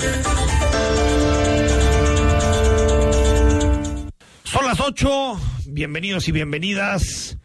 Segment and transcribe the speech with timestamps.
[4.45, 7.37] Son las 8, bienvenidos y bienvenidas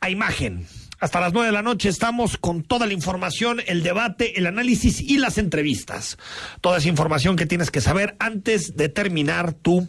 [0.00, 0.68] a Imagen.
[1.06, 5.00] Hasta las 9 de la noche estamos con toda la información, el debate, el análisis
[5.00, 6.18] y las entrevistas.
[6.60, 9.86] Toda esa información que tienes que saber antes de terminar tu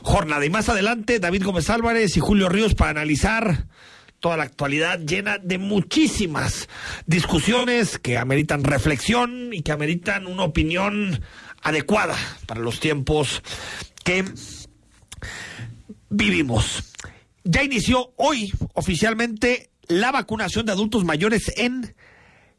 [0.00, 0.46] jornada.
[0.46, 3.66] Y más adelante, David Gómez Álvarez y Julio Ríos para analizar
[4.20, 6.70] toda la actualidad llena de muchísimas
[7.04, 11.20] discusiones que ameritan reflexión y que ameritan una opinión
[11.60, 13.42] adecuada para los tiempos
[14.02, 14.24] que
[16.08, 16.94] vivimos.
[17.44, 21.94] Ya inició hoy oficialmente la vacunación de adultos mayores en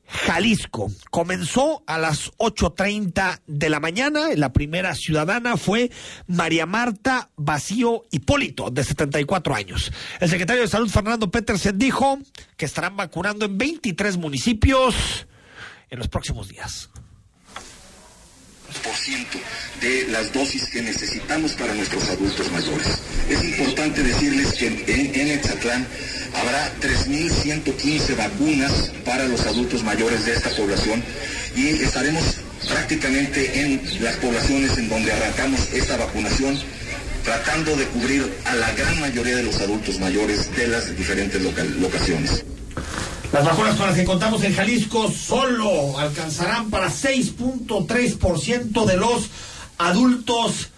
[0.08, 0.92] Jalisco.
[1.12, 4.30] Comenzó a las 8.30 de la mañana.
[4.36, 5.92] La primera ciudadana fue
[6.28, 9.92] María Marta Vacío Hipólito, de 74 años.
[10.20, 12.20] El secretario de Salud, Fernando Petersen, dijo
[12.58, 15.28] que estarán vacunando en 23 municipios
[15.90, 16.90] en los próximos días
[19.82, 23.00] de las dosis que necesitamos para nuestros adultos mayores.
[23.30, 25.88] Es importante decirles que en, en Etzatlán
[26.36, 31.04] habrá 3.115 vacunas para los adultos mayores de esta población
[31.56, 32.24] y estaremos
[32.68, 36.60] prácticamente en las poblaciones en donde arrancamos esta vacunación
[37.24, 42.44] tratando de cubrir a la gran mayoría de los adultos mayores de las diferentes locaciones.
[43.32, 49.30] Las vacunas con las que contamos en Jalisco solo alcanzarán para 6.3% de los
[49.78, 50.70] adultos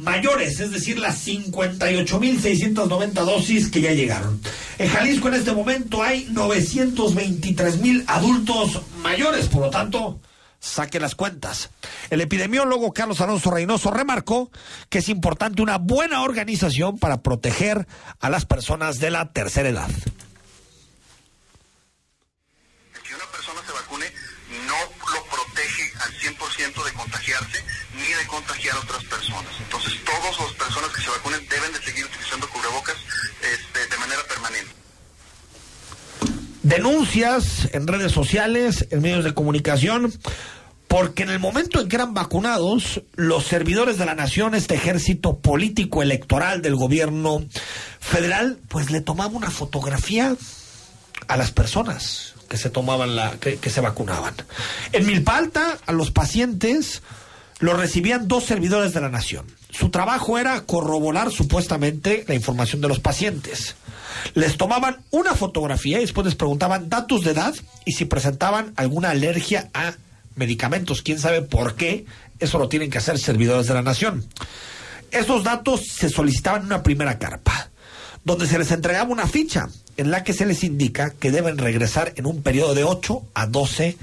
[0.00, 4.40] mayores, es decir, las 58.690 dosis que ya llegaron.
[4.78, 10.18] En Jalisco en este momento hay 923.000 adultos mayores, por lo tanto,
[10.58, 11.70] saque las cuentas.
[12.10, 14.50] El epidemiólogo Carlos Alonso Reynoso remarcó
[14.88, 17.86] que es importante una buena organización para proteger
[18.20, 19.90] a las personas de la tercera edad.
[26.84, 29.52] de contagiarse ni contagiar a otras personas.
[29.58, 32.96] Entonces, todas las personas que se vacunen deben de seguir utilizando cubrebocas
[33.42, 34.70] este, de manera permanente.
[36.62, 40.12] Denuncias en redes sociales, en medios de comunicación,
[40.88, 45.38] porque en el momento en que eran vacunados, los servidores de la nación, este ejército
[45.38, 47.44] político electoral del gobierno
[48.00, 50.36] federal, pues le tomaba una fotografía
[51.28, 54.34] a las personas que se tomaban la, que, se vacunaban.
[54.90, 57.02] En Milpalta, a los pacientes
[57.60, 59.46] los recibían dos servidores de la nación.
[59.70, 63.76] Su trabajo era corroborar supuestamente la información de los pacientes.
[64.34, 67.54] Les tomaban una fotografía y después les preguntaban datos de edad
[67.84, 69.94] y si presentaban alguna alergia a
[70.34, 71.02] medicamentos.
[71.02, 72.06] ¿Quién sabe por qué?
[72.38, 74.26] Eso lo tienen que hacer servidores de la nación.
[75.10, 77.70] Esos datos se solicitaban en una primera carpa,
[78.24, 82.14] donde se les entregaba una ficha en la que se les indica que deben regresar
[82.16, 83.98] en un periodo de 8 a 12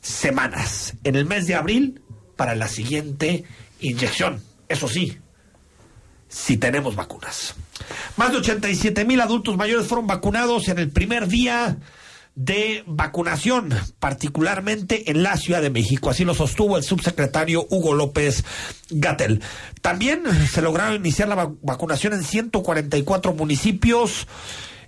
[0.00, 2.01] semanas, en el mes de abril,
[2.42, 3.44] para la siguiente
[3.78, 4.42] inyección.
[4.68, 5.16] Eso sí,
[6.28, 7.54] si tenemos vacunas.
[8.16, 11.78] Más de 87 mil adultos mayores fueron vacunados en el primer día
[12.34, 16.10] de vacunación, particularmente en la Ciudad de México.
[16.10, 18.42] Así lo sostuvo el subsecretario Hugo López
[18.90, 19.40] Gatel.
[19.80, 24.26] También se lograron iniciar la vacunación en 144 municipios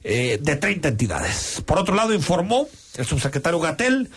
[0.02, 1.62] eh, de 30 entidades.
[1.64, 2.66] Por otro lado, informó
[2.96, 4.10] el subsecretario Gatel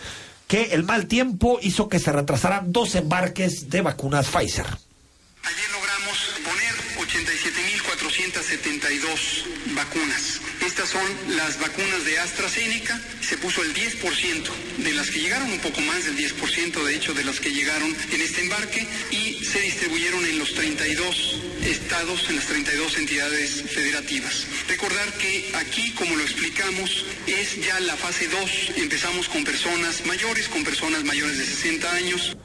[0.48, 4.66] que el mal tiempo hizo que se retrasaran dos embarques de vacunas Pfizer.
[4.66, 9.44] Ayer logramos poner 87.472
[9.74, 10.40] vacunas.
[10.64, 13.00] Estas son las vacunas de AstraZeneca.
[13.20, 14.48] Se puso el 10%
[14.78, 17.94] de las que llegaron, un poco más del 10% de hecho de las que llegaron
[18.10, 24.46] en este embarque y se distribuyeron en los 32 estados, en las 32 entidades federativas.
[24.68, 28.72] Recordar que aquí, como lo explicamos, es ya la fase 2.
[28.76, 32.36] Empezamos con personas mayores, con personas mayores de 60 años.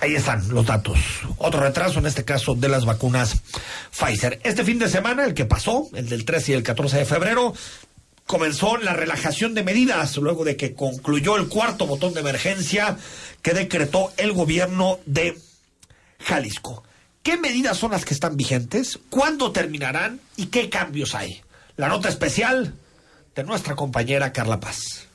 [0.00, 0.98] Ahí están los datos.
[1.38, 3.36] Otro retraso, en este caso, de las vacunas
[3.90, 4.40] Pfizer.
[4.44, 7.52] Este fin de semana, el que pasó, el del 13 y el 14 de febrero,
[8.26, 12.96] comenzó la relajación de medidas luego de que concluyó el cuarto botón de emergencia
[13.42, 15.36] que decretó el gobierno de
[16.20, 16.84] Jalisco.
[17.22, 19.00] ¿Qué medidas son las que están vigentes?
[19.10, 20.20] ¿Cuándo terminarán?
[20.36, 21.42] ¿Y qué cambios hay?
[21.76, 22.74] La nota especial
[23.34, 25.07] de nuestra compañera Carla Paz.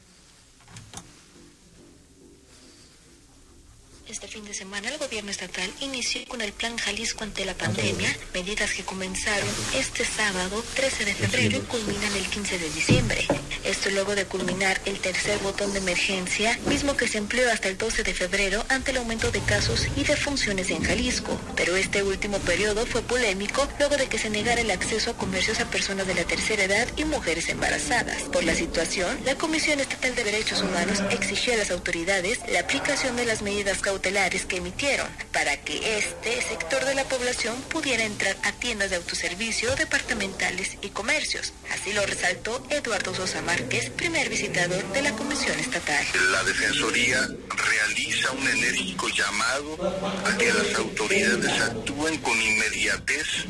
[4.24, 8.16] Este fin de semana el gobierno estatal inició con el Plan Jalisco ante la pandemia,
[8.34, 13.28] medidas que comenzaron este sábado 13 de febrero y culminan el 15 de diciembre.
[13.66, 17.78] Esto luego de culminar el tercer botón de emergencia, mismo que se empleó hasta el
[17.78, 21.38] 12 de febrero ante el aumento de casos y defunciones en Jalisco.
[21.58, 25.60] Pero este último periodo fue polémico luego de que se negara el acceso a comercios
[25.60, 28.24] a personas de la tercera edad y mujeres embarazadas.
[28.32, 33.18] Por la situación, la Comisión Estatal de Derechos Humanos exigió a las autoridades la aplicación
[33.18, 38.38] de las medidas cautelares que emitieron para que este sector de la población pudiera entrar
[38.44, 41.52] a tiendas de autoservicio, departamentales y comercios.
[41.72, 46.06] Así lo resaltó Eduardo Sosa Márquez, primer visitador de la Comisión Estatal.
[46.32, 47.28] La Defensoría
[47.58, 53.46] realiza un enérgico llamado a que las autoridades actúen con inmediatez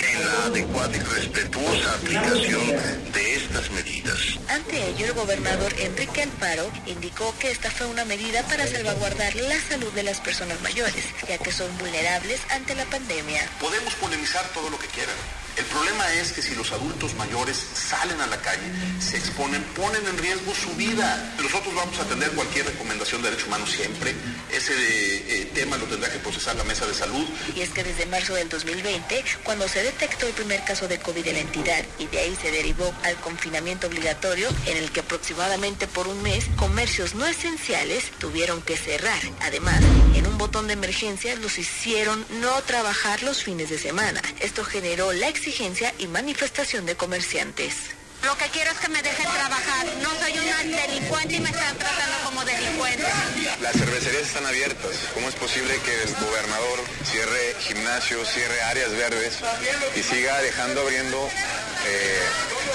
[0.00, 2.66] en la adecuada y respetuosa aplicación
[3.12, 4.38] de estas medidas.
[4.48, 9.58] Ante ello, el gobernador Enrique Alfaro indicó que esta fue una medida para salvaguardar la
[9.60, 13.48] salud de las personas mayores, ya que son vulnerables ante la pandemia.
[13.58, 15.14] Podemos polemizar todo lo que quieran.
[15.56, 18.70] El problema es que si los adultos mayores salen a la calle,
[19.00, 21.34] se exponen, ponen en riesgo su vida.
[21.40, 24.14] Nosotros vamos a atender cualquier recomendación de derechos humanos siempre.
[24.52, 27.26] Ese eh, tema lo tendrá que procesar la mesa de salud.
[27.54, 31.26] Y es que desde marzo del 2020, cuando se detectó el primer caso de COVID
[31.26, 35.86] en la entidad y de ahí se derivó al confinamiento obligatorio, en el que aproximadamente
[35.86, 39.20] por un mes comercios no esenciales tuvieron que cerrar.
[39.40, 39.80] Además,
[40.14, 44.20] en un botón de emergencia los hicieron no trabajar los fines de semana.
[44.40, 47.94] Esto generó la exigencia y manifestación de comerciantes.
[48.24, 49.86] Lo que quiero es que me dejen trabajar.
[50.02, 53.06] No soy una delincuente y me están tratando como delincuente.
[53.60, 54.96] Las cervecerías están abiertas.
[55.14, 59.38] ¿Cómo es posible que el gobernador cierre gimnasios, cierre áreas verdes
[59.94, 61.30] y siga dejando abriendo
[61.86, 62.20] eh,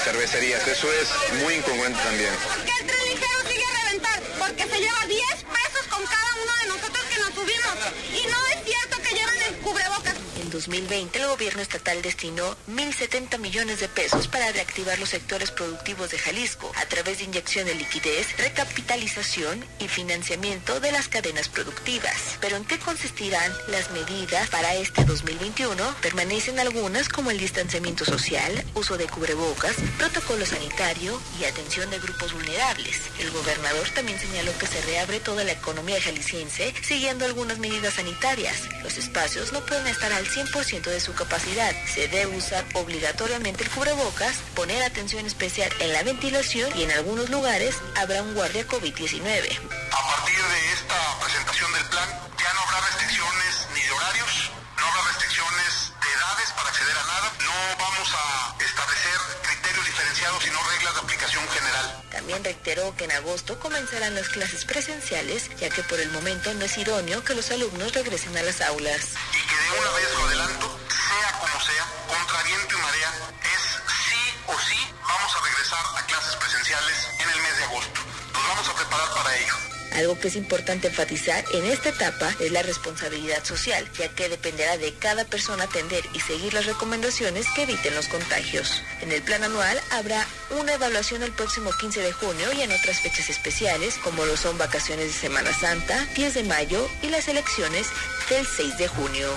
[0.05, 0.65] cervecerías?
[0.65, 1.09] Eso es
[1.43, 2.33] muy incongruente también.
[2.47, 4.21] ¿Por qué el tren ligero sigue a reventar?
[4.39, 7.75] Porque se lleva 10 pesos con cada uno de nosotros que nos subimos.
[8.15, 10.20] Y no es cierto que llevan el cubrebocas.
[10.51, 16.11] En 2020, el gobierno estatal destinó 1.070 millones de pesos para reactivar los sectores productivos
[16.11, 22.37] de Jalisco a través de inyección de liquidez, recapitalización y financiamiento de las cadenas productivas.
[22.41, 25.95] Pero ¿en qué consistirán las medidas para este 2021?
[26.01, 32.33] Permanecen algunas como el distanciamiento social, uso de cubrebocas, protocolo sanitario y atención de grupos
[32.33, 32.99] vulnerables.
[33.19, 38.67] El gobernador también señaló que se reabre toda la economía jalisciense siguiendo algunas medidas sanitarias.
[38.83, 41.71] Los espacios no pueden estar al 100% de su capacidad.
[41.85, 47.29] Se debe usar obligatoriamente el cubrebocas, poner atención especial en la ventilación y en algunos
[47.29, 49.21] lugares habrá un guardia COVID-19.
[49.21, 52.09] A partir de esta presentación del plan,
[52.39, 57.33] ya no habrá restricciones ni de horarios, no habrá restricciones edades para acceder a nada,
[57.39, 62.03] no vamos a establecer criterios diferenciados, sino reglas de aplicación general.
[62.11, 66.65] También reiteró que en agosto comenzarán las clases presenciales, ya que por el momento no
[66.65, 69.17] es idóneo que los alumnos regresen a las aulas.
[69.33, 73.63] Y que de una vez lo adelanto, sea como sea, contra viento y marea, es
[74.05, 77.99] sí o sí vamos a regresar a clases presenciales en el mes de agosto.
[78.33, 79.70] Nos vamos a preparar para ello.
[79.93, 84.77] Algo que es importante enfatizar en esta etapa es la responsabilidad social, ya que dependerá
[84.77, 88.81] de cada persona atender y seguir las recomendaciones que eviten los contagios.
[89.01, 90.25] En el plan anual habrá
[90.59, 94.57] una evaluación el próximo 15 de junio y en otras fechas especiales, como lo son
[94.57, 97.87] vacaciones de Semana Santa, 10 de mayo y las elecciones
[98.29, 99.29] del 6 de junio.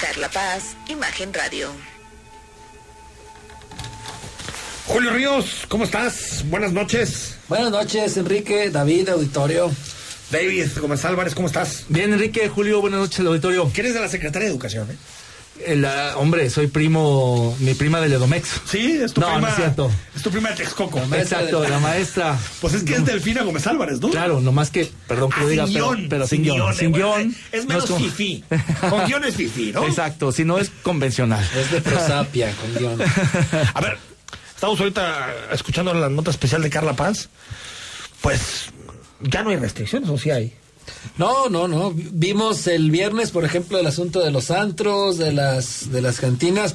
[0.00, 1.99] Carla Paz, Imagen Radio.
[4.90, 6.44] Julio Ríos, ¿cómo estás?
[6.50, 7.36] Buenas noches.
[7.48, 9.70] Buenas noches, Enrique, David, auditorio.
[10.32, 11.84] David Gómez Álvarez, ¿cómo estás?
[11.88, 13.70] Bien, Enrique, Julio, buenas noches, auditorio.
[13.72, 14.90] ¿Quién es de la Secretaría de Educación?
[14.90, 14.96] Eh?
[15.64, 18.62] El, uh, hombre, soy primo, mi prima de Edomex.
[18.64, 19.40] Sí, es tu no, prima.
[19.42, 19.92] No, es cierto.
[20.16, 20.98] Es tu prima de Texcoco.
[21.14, 22.36] Exacto, la maestra.
[22.60, 24.10] Pues es que es Delfina Gómez Álvarez, ¿no?
[24.10, 26.74] Claro, nomás que, perdón que ah, lo diga, sin pero, sin guion.
[26.74, 27.36] Sin guion.
[27.52, 28.44] Es menos no es fifí.
[28.90, 29.86] Con guion es fifí, ¿no?
[29.86, 31.48] Exacto, si no es convencional.
[31.56, 32.98] Es de prosapia, con guion.
[33.74, 34.09] A ver,
[34.60, 37.30] estamos ahorita escuchando la nota especial de Carla Paz.
[38.20, 38.66] Pues
[39.22, 40.52] ya no hay restricciones, o sí hay.
[41.16, 41.94] No, no, no.
[41.94, 46.74] Vimos el viernes, por ejemplo, el asunto de los antros, de las, de las cantinas.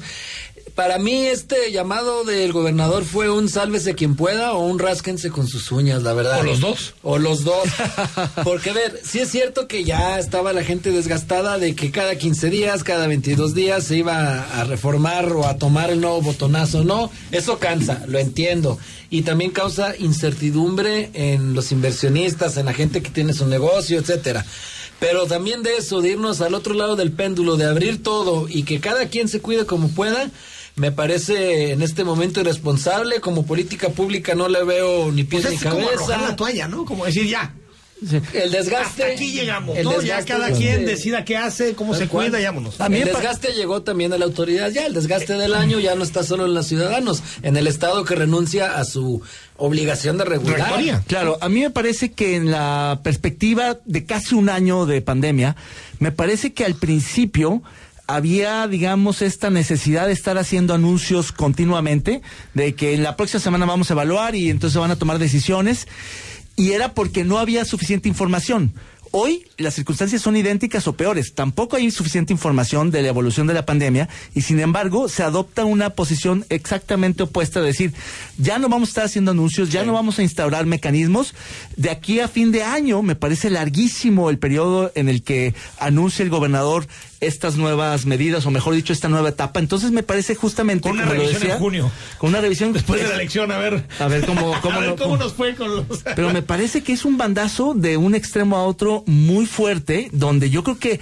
[0.74, 5.46] Para mí este llamado del gobernador fue un sálvese quien pueda o un rásquense con
[5.46, 6.40] sus uñas, la verdad.
[6.40, 6.94] O los dos.
[7.02, 7.68] O los dos.
[8.44, 12.16] Porque, a ver, sí es cierto que ya estaba la gente desgastada de que cada
[12.16, 16.84] 15 días, cada 22 días se iba a reformar o a tomar el nuevo botonazo.
[16.84, 18.78] No, eso cansa, lo entiendo.
[19.08, 24.44] Y también causa incertidumbre en los inversionistas, en la gente que tiene su negocio, etcétera.
[24.98, 28.62] Pero también de eso, de irnos al otro lado del péndulo, de abrir todo y
[28.62, 30.30] que cada quien se cuide como pueda,
[30.76, 33.20] me parece en este momento irresponsable.
[33.20, 35.94] Como política pública no le veo ni pies Pues ni es como cabeza.
[36.04, 36.84] arrojar la toalla, ¿no?
[36.84, 37.54] Como decir ya.
[38.34, 39.02] El desgaste.
[39.04, 39.92] Hasta aquí llegamos, el ¿no?
[39.92, 42.30] Ya desgaste cada de- quien decida qué hace, cómo se cual.
[42.30, 42.78] cuida, vámonos.
[42.78, 46.22] el desgaste llegó también a la autoridad ya, el desgaste del año ya no está
[46.22, 49.22] solo en los ciudadanos, en el Estado que renuncia a su
[49.56, 51.02] obligación de regular.
[51.06, 55.56] Claro, a mí me parece que en la perspectiva de casi un año de pandemia,
[55.98, 57.62] me parece que al principio
[58.06, 62.22] había, digamos, esta necesidad de estar haciendo anuncios continuamente,
[62.54, 65.88] de que en la próxima semana vamos a evaluar y entonces van a tomar decisiones,
[66.56, 68.72] y era porque no había suficiente información.
[69.12, 71.32] Hoy las circunstancias son idénticas o peores.
[71.34, 75.64] Tampoco hay suficiente información de la evolución de la pandemia y sin embargo se adopta
[75.64, 77.92] una posición exactamente opuesta de decir,
[78.38, 81.34] ya no vamos a estar haciendo anuncios, ya no vamos a instaurar mecanismos.
[81.76, 86.22] De aquí a fin de año me parece larguísimo el periodo en el que anuncia
[86.22, 86.86] el gobernador
[87.18, 89.58] estas nuevas medidas o mejor dicho esta nueva etapa.
[89.58, 91.90] Entonces me parece justamente Con una revisión en junio.
[92.18, 93.86] con una revisión Después de la elección, a ver.
[93.98, 95.86] A ver cómo, cómo, a ver no- cómo nos fue con los.
[96.14, 100.50] pero me parece que es un bandazo de un extremo a otro muy fuerte, donde
[100.50, 101.00] yo creo que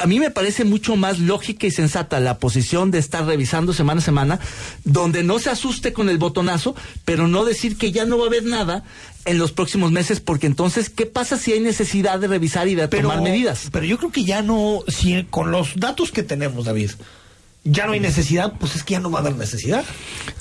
[0.00, 4.00] a mí me parece mucho más lógica y sensata la posición de estar revisando semana
[4.00, 4.40] a semana,
[4.84, 6.74] donde no se asuste con el botonazo,
[7.06, 8.84] pero no decir que ya no va a haber nada
[9.24, 12.86] en los próximos meses, porque entonces, ¿qué pasa si hay necesidad de revisar y de
[12.88, 13.68] tomar medidas?
[13.72, 16.90] Pero yo creo que ya no, si con los datos que tenemos, David,
[17.64, 19.84] ya no hay necesidad, pues es que ya no va a haber necesidad.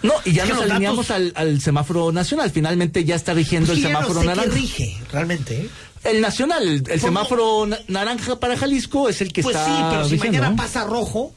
[0.03, 2.51] No, y ya Es nos alineamos al, al semáforo nacional.
[2.51, 4.53] Finalmente ya está rigiendo Pues el ya no semáforo sé naranja.
[4.53, 5.61] rige, realmente.
[5.61, 5.69] ¿eh?
[6.09, 10.07] El nacional, el, semáforo na- naranja para Jalisco es el que Pues está sí, pero
[10.09, 11.33] si mañana pasa rojo,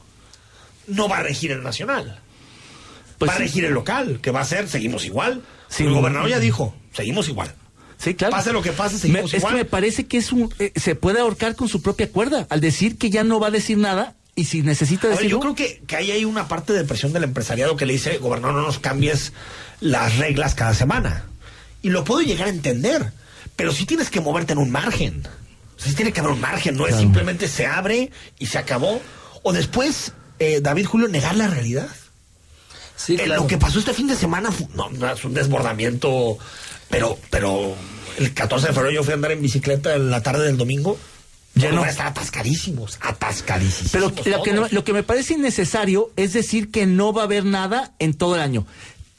[0.87, 2.19] no va a regir el nacional.
[3.17, 3.43] Pues va a sí.
[3.43, 5.41] regir el local, que va a ser, seguimos igual.
[5.69, 5.83] Sí.
[5.83, 7.53] el gobernador ya dijo, seguimos igual.
[7.97, 8.31] Sí, claro.
[8.31, 9.53] Pase lo que pase, Me- seguimos es igual.
[9.53, 12.59] que me parece que es un, eh, se puede ahorcar con su propia cuerda al
[12.59, 15.29] decir que ya no va a decir nada y si necesita decirlo.
[15.29, 18.17] yo creo que, que ahí hay una parte de presión del empresariado que le dice,
[18.17, 19.33] gobernador, no nos cambies
[19.81, 21.25] las reglas cada semana.
[21.83, 23.11] Y lo puedo llegar a entender,
[23.61, 25.23] pero sí tienes que moverte en un margen.
[25.77, 28.57] O sea, sí tiene que haber un margen, no es simplemente se abre y se
[28.57, 29.01] acabó.
[29.43, 31.87] O después, eh, David Julio, negar la realidad.
[32.95, 33.41] Sí, Eh, claro.
[33.43, 36.37] Lo que pasó este fin de semana fu- no, no, es un desbordamiento,
[36.89, 37.75] pero, pero
[38.17, 40.97] el 14 de febrero yo fui a andar en bicicleta en la tarde del domingo.
[41.53, 41.71] Ya no.
[41.77, 43.91] lugares estaban atascadísimos, atascadísimos.
[43.91, 47.25] Pero lo que, no- lo que me parece innecesario es decir que no va a
[47.25, 48.65] haber nada en todo el año.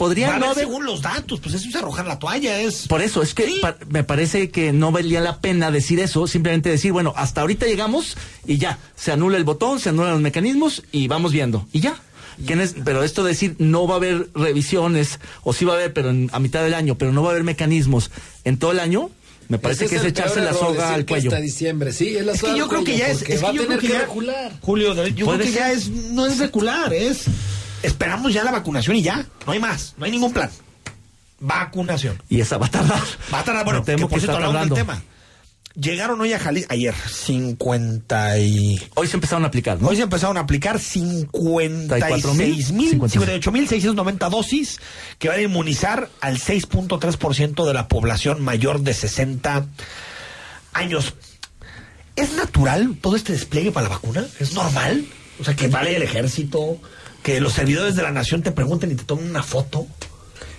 [0.07, 2.89] Podría no haber según los datos, pues eso es arrojar la toalla, es...
[2.89, 3.59] Por eso, es que Sí.
[3.63, 7.67] pa- me parece que no valía la pena decir eso, simplemente decir, bueno, hasta ahorita
[7.67, 8.17] llegamos
[8.47, 11.95] y ya, se anula el botón, se anulan los mecanismos y vamos viendo, y ya.
[12.85, 16.11] Pero esto de decir no va a haber revisiones, o sí va a haber, pero
[16.11, 18.11] en- a mitad del año, pero no va a haber mecanismos
[18.45, 19.11] en todo el año,
[19.49, 21.29] me parece Ese que es, echarse la soga al cuello.
[21.31, 23.51] Hasta diciembre, sí, es la Es que yo creo que ya es, es que va
[23.51, 24.53] a yo tener creo que que ya, regular.
[24.63, 27.25] Julio, yo creo que ya es, no es regular, es,
[27.83, 30.51] esperamos ya la vacunación y ya, no hay más, no hay ningún plan.
[31.41, 32.23] Vacunación.
[32.29, 33.03] Y esa va a tardar.
[33.33, 35.03] Va a tardar, bueno, Me temo que por que cierto del tema.
[35.75, 38.79] Llegaron hoy a Jalisco, ayer, 50 y...
[38.95, 39.89] Hoy se empezaron a aplicar, ¿no?
[39.89, 44.81] Hoy se empezaron a aplicar 56 mil, 58 mil 690 dosis
[45.19, 49.67] que van a inmunizar al 6.3% de la población mayor de 60
[50.75, 51.15] años.
[52.17, 54.27] ¿Es natural todo este despliegue para la vacuna?
[54.39, 55.07] ¿Es normal?
[55.41, 56.79] O sea, que vale el ejército,
[57.23, 59.87] que los servidores de la nación te pregunten y te tomen una foto.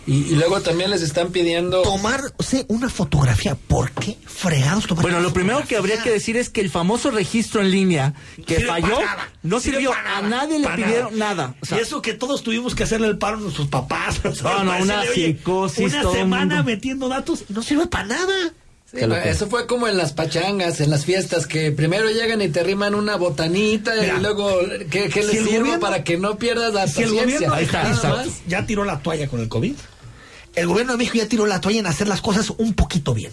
[0.06, 1.82] Y, y luego también les están pidiendo.
[1.82, 3.56] Tomarse una fotografía.
[3.56, 7.10] ¿Por qué fregados tomar Bueno, lo primero que habría que decir es que el famoso
[7.10, 8.14] registro en línea
[8.46, 9.30] que Sirve falló para nada.
[9.44, 9.94] no Sirve sirvió.
[9.94, 11.56] A nadie le pidieron nada.
[11.62, 14.20] O sea, y eso que todos tuvimos que hacerle el paro a nuestros papás.
[14.44, 16.64] No, no, una psicosis, Una semana mundo.
[16.72, 18.54] metiendo datos y no sirve para nada.
[18.96, 22.62] Sí, eso fue como en las pachangas, en las fiestas, que primero llegan y te
[22.64, 24.56] riman una botanita Mira, y luego,
[24.92, 27.50] ¿qué, qué si les el gobierno- para que no pierdas la Si el paciencia?
[27.50, 29.74] gobierno Ahí está, ya tiró la toalla con el COVID,
[30.56, 33.32] el gobierno de México ya tiró la toalla en hacer las cosas un poquito bien.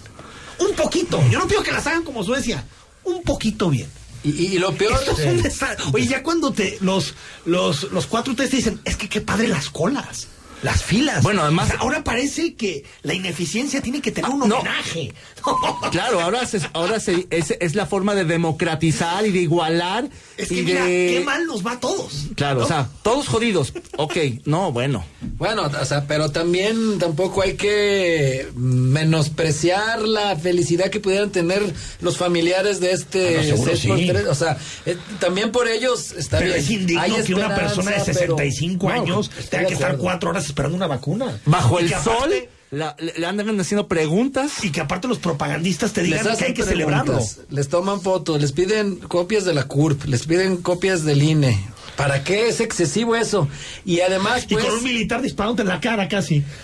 [0.59, 1.23] Un poquito.
[1.31, 2.65] Yo no pido que las hagan como Suecia.
[3.05, 3.89] Un poquito bien.
[4.25, 5.95] Y, y- y lo peor, Esto es un.
[5.95, 7.15] Oye, ya cuando te los,
[7.45, 10.29] los, los cuatro test te dicen, es que qué padre las colas.
[10.63, 11.23] Las filas.
[11.23, 14.57] Bueno, además- O sea, ahora parece que la ineficiencia tiene que tener un Ah, no.
[14.59, 15.13] homenaje.
[15.91, 20.09] Claro, ahora, se- ahora se- es, es la forma de democratizar y de igualar.
[20.37, 21.15] Es que y mira, de...
[21.19, 22.27] qué mal nos va a todos.
[22.35, 22.65] Claro, ¿no?
[22.67, 23.73] o sea, todos jodidos.
[23.97, 25.05] Ok, no, bueno.
[25.39, 31.63] Bueno, o sea, pero también tampoco hay que menospreciar la felicidad que pudieran tener
[32.01, 34.07] los familiares de este Ah, sí.
[34.09, 34.27] tres.
[34.27, 36.65] O sea, eh, también por ellos está Pero bien.
[36.65, 40.31] es indigno Hay que una persona de pero- 65 No, años tenga que estar cuatro
[40.31, 41.41] horas esperando una vacuna.
[41.47, 44.63] Bajo Y el que sol, aparte- la- le, le andan haciendo preguntas.
[44.65, 47.21] Y que aparte los propagandistas te Les digan que hay que preguntas, celebrarlo.
[47.51, 51.59] Les toman fotos, les piden copias de la CURP, les piden copias del INE.
[51.97, 53.49] ¿Para qué es excesivo eso?
[53.85, 54.65] Y además, Y pues...
[54.65, 56.43] con un militar disparándote en la cara casi.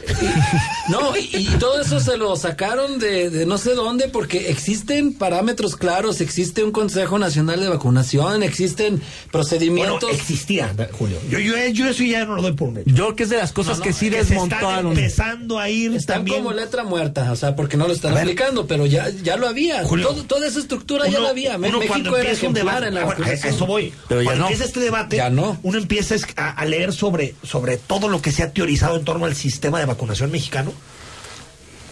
[0.88, 5.12] No, y, y todo eso se lo sacaron de, de no sé dónde porque existen
[5.14, 10.10] parámetros claros, existe un Consejo Nacional de Vacunación, existen Bueno, procedimientos...
[10.12, 11.18] existía, Julio.
[11.28, 12.90] Yo, yo, yo eso ya no lo doy por un hecho.
[12.90, 14.92] Yo que es de las cosas No, que sí Que se están desmontaron.
[14.92, 16.38] empezando a ir Están también.
[16.44, 19.82] como letra muerta, o sea, porque no lo están aplicando, pero ya, ya lo había.
[19.84, 21.56] Julio, Todo- toda esa estructura ya la había.
[21.56, 23.92] Uno México era un ejemplar debate, en la bueno, eso voy.
[24.08, 24.50] Pero ya cuando no.
[24.50, 25.58] empieza este debate, Ya no.
[25.62, 29.04] uno empieza es- a, a leer sobre, sobre todo lo que se ha teorizado en
[29.04, 30.72] torno al sistema de vacunación mexicano.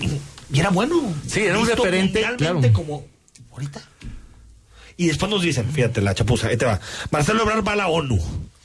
[0.00, 0.08] Y,
[0.56, 1.14] y era bueno.
[1.26, 2.60] Sí, era un referente, claro.
[2.72, 3.06] como
[3.52, 3.82] ahorita.
[4.96, 6.80] Y después nos dicen, fíjate, la chapuza, ahí te va.
[7.10, 8.18] Marcelo Ebrard va a la ONU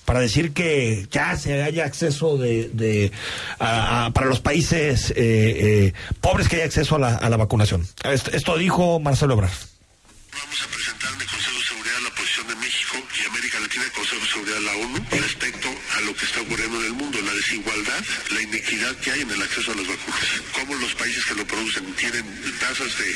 [0.05, 3.11] para decir que ya se haya acceso de, de
[3.59, 7.37] a- a- para los países eh, eh, pobres que haya acceso a la, a la
[7.37, 7.87] vacunación.
[8.03, 9.51] Esto, esto dijo Marcelo Ebrard.
[9.51, 12.55] Vamos a presentar en el Consejo de Seguridad la posición de
[12.89, 16.41] Y América Latina al Consejo de Seguridad de la ONU respecto a lo que está
[16.41, 18.01] ocurriendo en el mundo, la desigualdad,
[18.33, 20.19] la inequidad que hay en el acceso a las vacunas.
[20.53, 22.25] Cómo los países que lo producen tienen
[22.59, 23.13] tasas de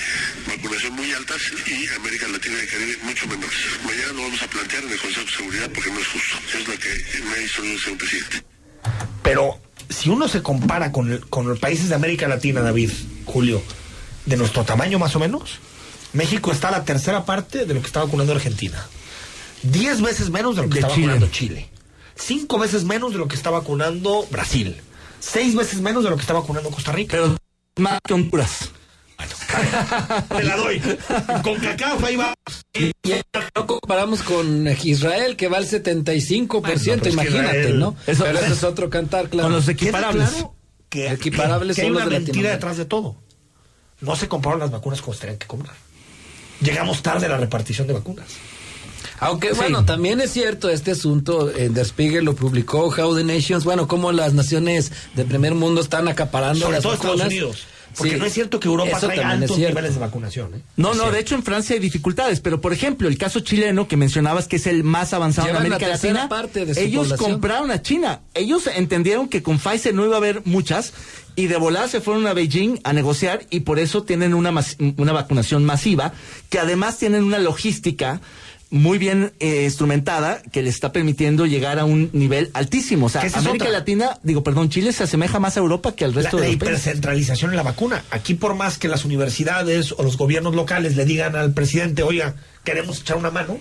[0.56, 3.58] vacunación muy altas y América Latina y el Caribe mucho menores.
[3.86, 6.36] Mañana lo vamos a plantear en el Consejo de Seguridad porque no es justo.
[6.58, 8.44] Es lo que me ha el señor presidente.
[9.24, 12.92] Pero si uno se compara con, el- con los países de América Latina, David,
[13.26, 13.64] Julio,
[14.26, 15.60] de nuestro tamaño más o menos,
[16.14, 18.86] México está a la tercera parte de lo que está vacunando Argentina.
[19.64, 21.08] Diez veces menos de lo que De está Chile.
[21.08, 21.70] vacunando Chile.
[22.16, 24.78] Cinco veces menos de lo que está vacunando Brasil.
[25.20, 27.12] Seis veces menos de lo que está vacunando Costa Rica.
[27.12, 27.36] Pero
[27.78, 28.70] más que Honduras.
[30.38, 30.82] Te la doy.
[31.44, 32.34] Con cacao ahí va.
[32.74, 32.92] Y
[33.56, 37.96] no comparamos con Israel, que va al 75%, Bueno, que imagínate, Israel- ¿no?
[38.06, 39.48] Eso- pero ese es otro cantar, claro.
[39.48, 40.30] Con los equiparables.
[40.30, 40.56] claro
[40.90, 43.16] que, Equiparables que hay son los una de mentira detrás de todo.
[44.02, 45.76] No se compraron las vacunas como se tenían que comprar.
[46.60, 48.28] Llegamos tarde a la repartición de vacunas.
[49.20, 49.56] Aunque Sí.
[49.56, 53.88] bueno, también es cierto este asunto, eh, Der Spiegel lo publicó, How the Nations, bueno,
[53.88, 57.34] cómo las naciones del primer mundo están acaparando Sobre las todo Estados vacunas.
[57.34, 57.68] Unidos.
[57.96, 60.56] Porque Sí, no es cierto que Europa eso traiga altos niveles de vacunación.
[60.56, 60.62] ¿eh?
[60.78, 63.98] No, no, de hecho en Francia hay dificultades, pero por ejemplo, el caso chileno que
[63.98, 67.32] mencionabas que es el más avanzado Llevan en América Latina, parte de su ellos población.
[67.34, 68.22] compraron a China.
[68.34, 70.92] Ellos entendieron que con Pfizer no iba a haber muchas
[71.36, 74.76] y de volada se fueron a Beijing a negociar y por eso tienen una, mas-
[74.98, 76.14] una vacunación masiva,
[76.50, 78.22] que además tienen una logística
[78.74, 83.06] muy bien eh, instrumentada que le está permitiendo llegar a un nivel altísimo.
[83.06, 83.70] O sea, América.
[83.70, 86.50] Latina, digo, perdón, Chile se asemeja más a Europa que al La, resto la de
[86.54, 86.78] los países.
[86.88, 88.04] hipercentralización en la vacuna.
[88.10, 92.34] Aquí por más que las universidades o los gobiernos locales le digan al presidente, oiga,
[92.64, 93.60] queremos echar una mano.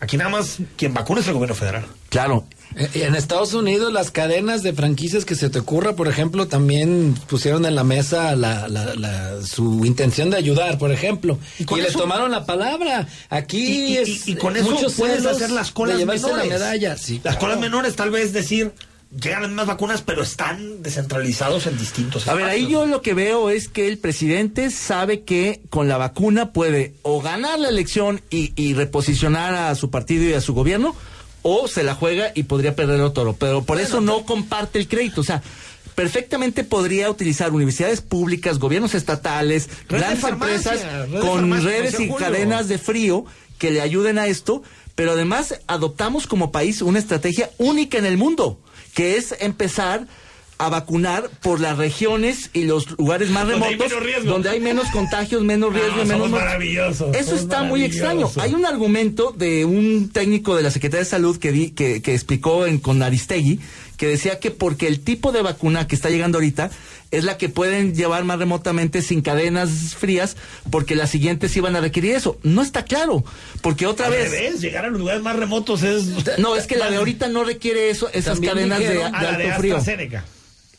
[0.00, 1.84] Aquí nada más quien vacuna es el gobierno federal.
[2.08, 7.14] Claro, En Estados Unidos las cadenas de franquicias que se te ocurra, por ejemplo, también
[7.28, 11.66] pusieron en la mesa la, la- la- su intención de ayudar, por ejemplo, Y y,
[11.66, 13.06] con le eso- tomaron la palabra.
[13.30, 16.22] Aquí Y, y- es y- y con eso muchos puedes hacer las colas menores.
[16.36, 16.96] la medalla.
[16.96, 17.38] Sí, las claro.
[17.40, 18.72] colas menores tal vez decir,
[19.22, 23.14] llegan las mismas vacunas, pero están descentralizados en distintos A ver, ahí yo lo que
[23.14, 28.20] veo es que el presidente sabe que con la vacuna puede o ganar la elección
[28.30, 30.96] y, y reposicionar a su partido y a su gobierno,
[31.44, 33.36] o se la juega y podría perder el toro.
[33.38, 35.20] Pero por eso no comparte el crédito.
[35.20, 35.42] O sea,
[35.94, 42.16] perfectamente podría utilizar universidades públicas, gobiernos estatales, Red grandes empresas red con redes y Julio.
[42.16, 43.26] cadenas de frío
[43.58, 44.62] que le ayuden a esto.
[44.94, 48.58] Pero además adoptamos como país una estrategia única en el mundo,
[48.94, 50.06] que es empezar
[50.58, 54.30] a vacunar por las regiones y los lugares más Donde hay remotos, menos riesgo.
[54.30, 56.46] donde hay menos contagios, menos riesgo, Ah, menos somos muertes.
[56.48, 58.30] maravillosos, Eso somos está muy extraño.
[58.40, 62.14] Hay un argumento de un técnico de la Secretaría de Salud que, di- que, que
[62.14, 63.60] explicó en, con Aristegui
[63.96, 66.68] que decía que porque el tipo de vacuna que está llegando ahorita
[67.12, 70.36] es la que pueden llevar más remotamente sin cadenas frías,
[70.70, 72.36] porque las siguientes iban a requerir eso.
[72.42, 73.22] No está claro,
[73.60, 74.32] porque otra Al vez...
[74.32, 76.06] revés, llegar a los lugares más remotos es...
[76.38, 79.22] No, es que la de ahorita no requiere eso, esas También cadenas de, de Ah,
[79.22, 79.76] la de frío.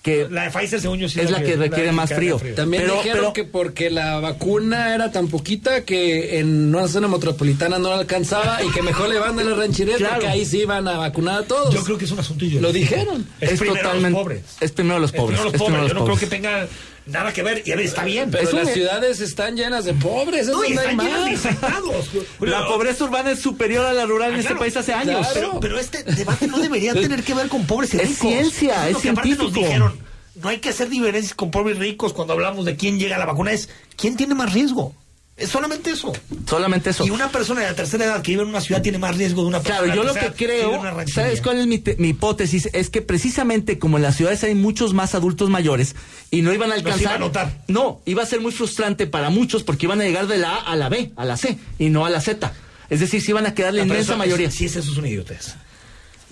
[0.06, 2.40] Que La de Pfizer, según yo, sí Es la que requiere más frío.
[2.56, 7.08] También Pero- dijeron pero- que porque la vacuna era tan poquita que en una zona
[7.08, 10.14] metropolitana no la alcanzaba y que mejor le van a la ranchería Claro.
[10.18, 11.74] porque ahí sí iban a vacunar a todos.
[11.74, 12.68] Yo creo que es un asunto ideológico.
[12.68, 13.28] Lo dijeron.
[13.42, 14.44] Es, Es primero totalmente- los pobres.
[14.62, 15.74] es primero los Es pobres, primero los es pobres.
[15.74, 16.68] primero Yo los no creo que tenga
[17.06, 17.64] nada que ver.
[17.66, 18.32] Y a ver, está bien.
[18.32, 21.32] Pero Es las ciudades están llenas de pobres, eso No, hay están llenas de más.
[21.32, 22.10] infectados.
[22.42, 24.60] La pobreza urbana es superior a la rural en Ah, este claro.
[24.60, 25.28] país hace años.
[25.28, 25.34] Claro.
[25.34, 28.18] Pero, pero este debate no debería tener que ver con pobres y Es ricos.
[28.30, 29.66] ciencia, Eso es lo que aparte nos científico.
[29.68, 30.00] dijeron.
[30.42, 33.20] No hay que hacer diferencias con pobres y ricos cuando hablamos de quién llega a
[33.20, 33.52] la vacuna.
[33.54, 34.94] Es quién tiene más riesgo.
[35.38, 36.14] Es solamente eso.
[36.48, 37.06] Solamente eso.
[37.06, 39.42] Y una persona de la tercera edad que vive en una ciudad tiene más riesgo
[39.42, 41.14] de una persona Claro, yo lo la que creo, ranchería.
[41.14, 42.70] ¿sabes cuál es mi, te- mi hipótesis?
[42.72, 45.96] Es que precisamente como en las ciudades hay muchos más adultos mayores
[46.32, 47.02] y no iban a alcanzar.
[47.02, 47.64] iba a notar.
[47.68, 50.72] No, iba a ser muy frustrante para muchos porque iban a llegar de la A
[50.72, 52.54] a la B, a la C y no a la Z.
[52.90, 54.50] Es decir, si van a quedar la pero inmensa eso- mayoría.
[54.52, 55.56] Sí, eso es una idiotez.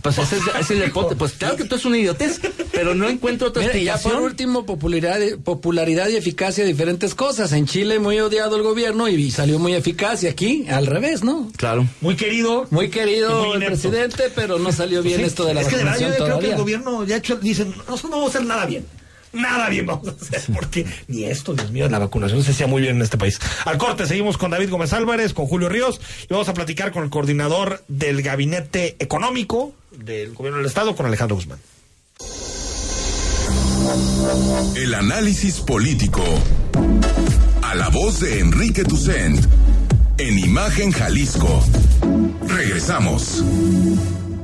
[0.03, 1.17] Pues ese es, ese es el hipótesis.
[1.17, 2.41] Pues claro que tú es una idiotez,
[2.73, 4.23] pero no encuentro otra Mira, y ya por explicación.
[4.23, 7.53] último, popularidad, popularidad y eficacia, diferentes cosas.
[7.53, 10.21] En Chile muy odiado el gobierno y salió muy eficaz.
[10.23, 11.49] Y aquí, al revés, ¿no?
[11.55, 11.87] Claro.
[12.01, 12.67] Muy querido.
[12.69, 15.67] Muy Y querido muy el presidente, pero no salió bien Sí, esto de la Es
[15.67, 18.35] que de verdad yo creo que el gobierno ya ha hecho, dicen, nosotros no vamos
[18.35, 18.85] a hacer nada bien.
[19.31, 22.83] Nada bien vamos a hacer, porque ni esto, Dios mío, la vacunación se hacía muy
[22.83, 23.39] bien en este país.
[23.65, 27.03] Al corte, seguimos con David Gómez Álvarez, con Julio Ríos, y vamos a platicar con
[27.03, 31.59] el coordinador del Gabinete Económico del Gobierno del Estado, con Alejandro Guzmán.
[34.75, 36.23] El análisis político.
[37.61, 39.45] A la voz de Enrique Tucent.
[40.17, 41.63] En Imagen Jalisco.
[42.47, 43.43] Regresamos.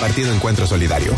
[0.00, 1.12] Partido Encuentro Solidario.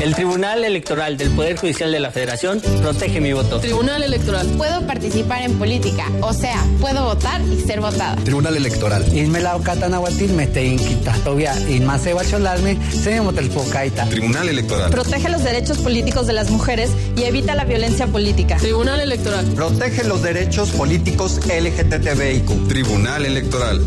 [0.00, 3.60] El Tribunal Electoral del Poder Judicial de la Federación protege mi voto.
[3.60, 4.46] Tribunal Electoral.
[4.56, 8.16] Puedo participar en política, o sea, puedo votar y ser votada.
[8.16, 9.16] Tribunal Electoral.
[9.16, 11.12] Inmelao Catanahuatil Meteinquita.
[11.24, 14.06] Tobia Inmaseba Cholalme, Semotelpocaita.
[14.06, 14.90] Tribunal Electoral.
[14.90, 18.56] Protege los derechos políticos de las mujeres y evita la violencia política.
[18.56, 19.46] Tribunal Electoral.
[19.54, 22.68] Protege los derechos políticos LGTBIQ.
[22.68, 23.80] Tribunal Electoral.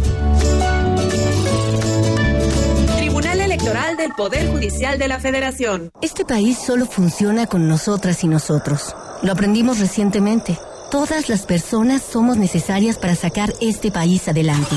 [3.58, 5.90] Electoral del Poder Judicial de la Federación.
[6.04, 8.96] Este país solo funciona con nosotras y nosotros.
[9.24, 10.60] Lo aprendimos recientemente.
[10.92, 14.76] Todas las personas somos necesarias para sacar este país adelante.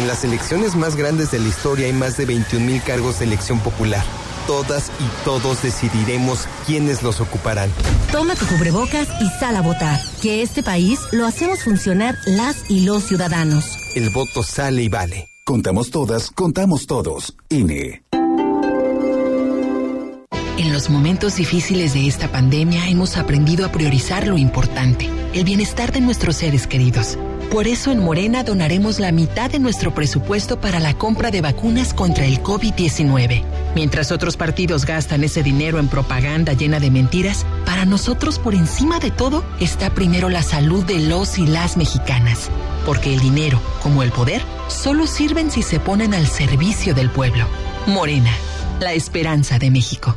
[0.00, 3.26] En las elecciones más grandes de la historia hay más de 21 mil cargos de
[3.26, 4.04] elección popular.
[4.48, 7.70] Todas y todos decidiremos quiénes los ocuparán.
[8.10, 10.00] Toma tu cubrebocas y sal a votar.
[10.20, 13.64] Que este país lo hacemos funcionar las y los ciudadanos.
[13.94, 15.28] El voto sale y vale.
[15.46, 17.36] Contamos todas, contamos todos.
[17.50, 18.02] INE.
[20.58, 25.92] En los momentos difíciles de esta pandemia hemos aprendido a priorizar lo importante, el bienestar
[25.92, 27.16] de nuestros seres queridos.
[27.50, 31.94] Por eso en Morena donaremos la mitad de nuestro presupuesto para la compra de vacunas
[31.94, 33.44] contra el COVID-19.
[33.74, 38.98] Mientras otros partidos gastan ese dinero en propaganda llena de mentiras, para nosotros por encima
[38.98, 42.50] de todo está primero la salud de los y las mexicanas.
[42.84, 47.46] Porque el dinero, como el poder, solo sirven si se ponen al servicio del pueblo.
[47.86, 48.32] Morena,
[48.80, 50.16] la esperanza de México.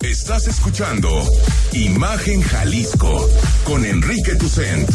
[0.00, 1.08] Estás escuchando
[1.72, 3.28] Imagen Jalisco
[3.64, 4.88] con Enrique Tucent.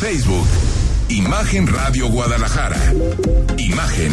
[0.00, 0.46] Facebook,
[1.08, 2.92] Imagen Radio Guadalajara.
[3.58, 4.12] Imagen,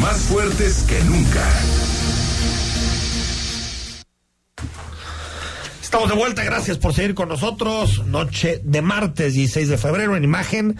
[0.00, 1.44] más fuertes que nunca.
[5.82, 8.04] Estamos de vuelta, gracias por seguir con nosotros.
[8.06, 10.76] Noche de martes 16 de febrero en imagen,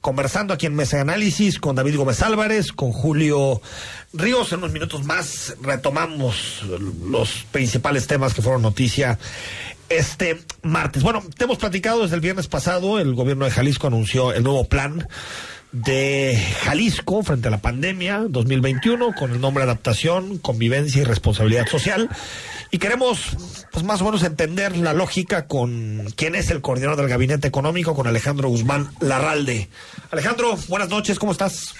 [0.00, 3.60] conversando aquí en Mesa de Análisis con David Gómez Álvarez, con Julio
[4.12, 4.52] Ríos.
[4.52, 6.62] En unos minutos más retomamos
[7.04, 9.18] los principales temas que fueron noticia
[9.88, 11.02] este martes.
[11.02, 14.64] Bueno, te hemos platicado desde el viernes pasado, el gobierno de Jalisco anunció el nuevo
[14.64, 15.08] plan
[15.72, 22.08] de Jalisco frente a la pandemia 2021 con el nombre Adaptación, Convivencia y Responsabilidad Social.
[22.70, 27.08] Y queremos, pues más o menos entender la lógica con quién es el coordinador del
[27.08, 29.68] Gabinete Económico, con Alejandro Guzmán Larralde.
[30.10, 31.74] Alejandro, buenas noches, ¿cómo estás?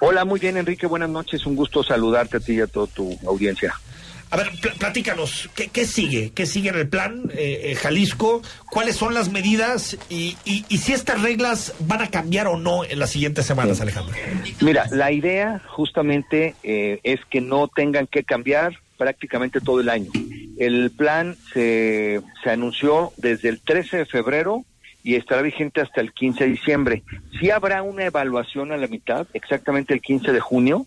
[0.00, 1.46] Hola, muy bien, Enrique, buenas noches.
[1.46, 3.72] Un gusto saludarte a ti y a toda tu audiencia.
[4.32, 6.32] A ver, platícanos, ¿qué, sigue?
[6.34, 8.40] ¿Qué sigue en el plan eh, eh, Jalisco?
[8.70, 9.98] ¿Cuáles son las medidas?
[10.08, 14.14] Y, y, si estas reglas van a cambiar o no en las siguientes semanas, Alejandro.
[14.62, 20.10] Mira, la idea justamente eh, es que no tengan que cambiar prácticamente todo el año.
[20.56, 24.64] El plan se, se anunció desde el 13 de febrero
[25.02, 27.02] y estará vigente hasta el 15 de diciembre.
[27.38, 30.86] Sí habrá una evaluación a la mitad, exactamente el 15 de junio,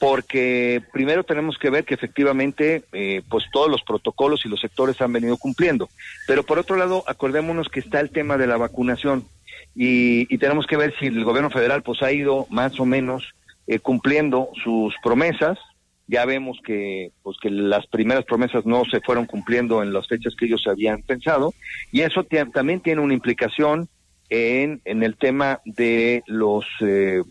[0.00, 4.98] porque primero tenemos que ver que efectivamente eh, pues todos los protocolos y los sectores
[5.02, 5.90] han venido cumpliendo.
[6.26, 9.26] Pero por otro lado, acordémonos que está el tema de la vacunación
[9.74, 13.34] y, tenemos que ver si el gobierno federal pues ha ido más o menos
[13.66, 15.58] eh, cumpliendo sus promesas.
[16.06, 20.34] Ya vemos que pues que las primeras promesas no se fueron cumpliendo en las fechas
[20.34, 21.52] que ellos habían pensado
[21.92, 23.90] y eso también tiene una implicación
[24.30, 27.22] en, en el tema de los eh,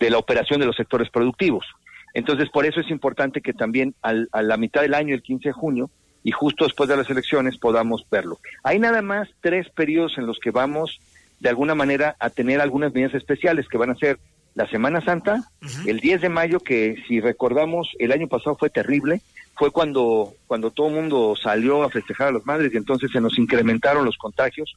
[0.00, 1.66] de la operación de los sectores productivos.
[2.14, 5.52] Entonces, por eso es importante que también a la mitad del año, el 15 de
[5.52, 5.90] junio,
[6.22, 8.38] y justo después de las elecciones, podamos verlo.
[8.62, 11.00] Hay nada más tres periodos en los que vamos,
[11.40, 14.18] de alguna manera, a tener algunas medidas especiales, que van a ser
[14.54, 15.44] la Semana Santa,
[15.86, 19.22] el 10 de mayo, que si recordamos, el año pasado fue terrible,
[19.56, 23.20] fue cuando, cuando todo el mundo salió a festejar a las madres y entonces se
[23.20, 24.74] nos incrementaron los contagios,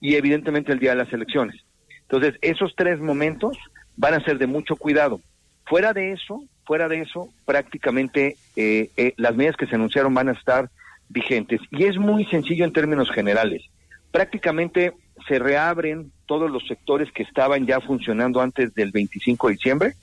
[0.00, 1.62] y evidentemente el día de las elecciones.
[2.02, 3.56] Entonces, esos tres momentos
[3.96, 5.20] van a ser de mucho cuidado.
[5.64, 10.28] Fuera de eso, fuera de eso, prácticamente eh, eh, las medidas que se anunciaron van
[10.28, 10.70] a estar
[11.08, 11.60] vigentes.
[11.70, 13.62] Y es muy sencillo en términos generales.
[14.10, 14.92] Prácticamente
[15.28, 19.94] se reabren todos los sectores que estaban ya funcionando antes del 25 de diciembre.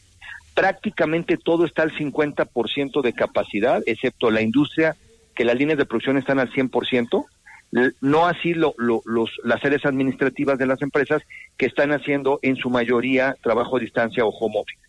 [0.54, 4.96] Prácticamente todo está al 50% de capacidad, excepto la industria,
[5.36, 7.26] que las líneas de producción están al 100%.
[8.02, 11.22] No así lo, los, las áreas administrativas de las empresas
[11.56, 14.89] que están haciendo en su mayoría trabajo a distancia o home office.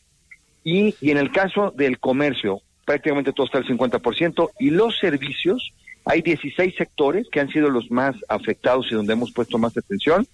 [0.64, 5.72] Y, y en el caso del comercio, prácticamente todo está al 50%, y los servicios,
[6.04, 10.26] hay 16 sectores que han sido los más afectados y donde hemos puesto más atención.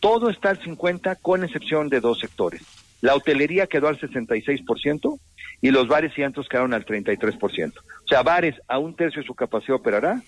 [0.00, 2.62] Todo está al 50 con excepción de dos sectores.
[3.00, 5.18] La hotelería quedó al 66%
[5.60, 7.72] y los bares y antros quedaron al 33%.
[7.78, 10.22] O sea, bares a un tercio de su capacidad operará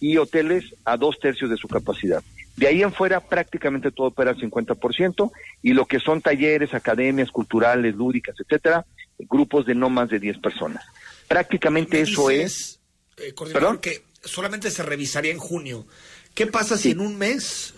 [0.00, 2.22] y hoteles a dos tercios de su capacidad.
[2.56, 7.30] De ahí en fuera prácticamente todo opera al 50% y lo que son talleres, academias
[7.30, 8.86] culturales, lúdicas, etcétera,
[9.18, 10.84] grupos de no más de 10 personas.
[11.26, 12.80] Prácticamente eso es...
[13.16, 13.78] Eh, ¿Perdón?
[13.78, 15.86] que solamente se revisaría en junio.
[16.34, 17.74] ¿Qué pasa si en un mes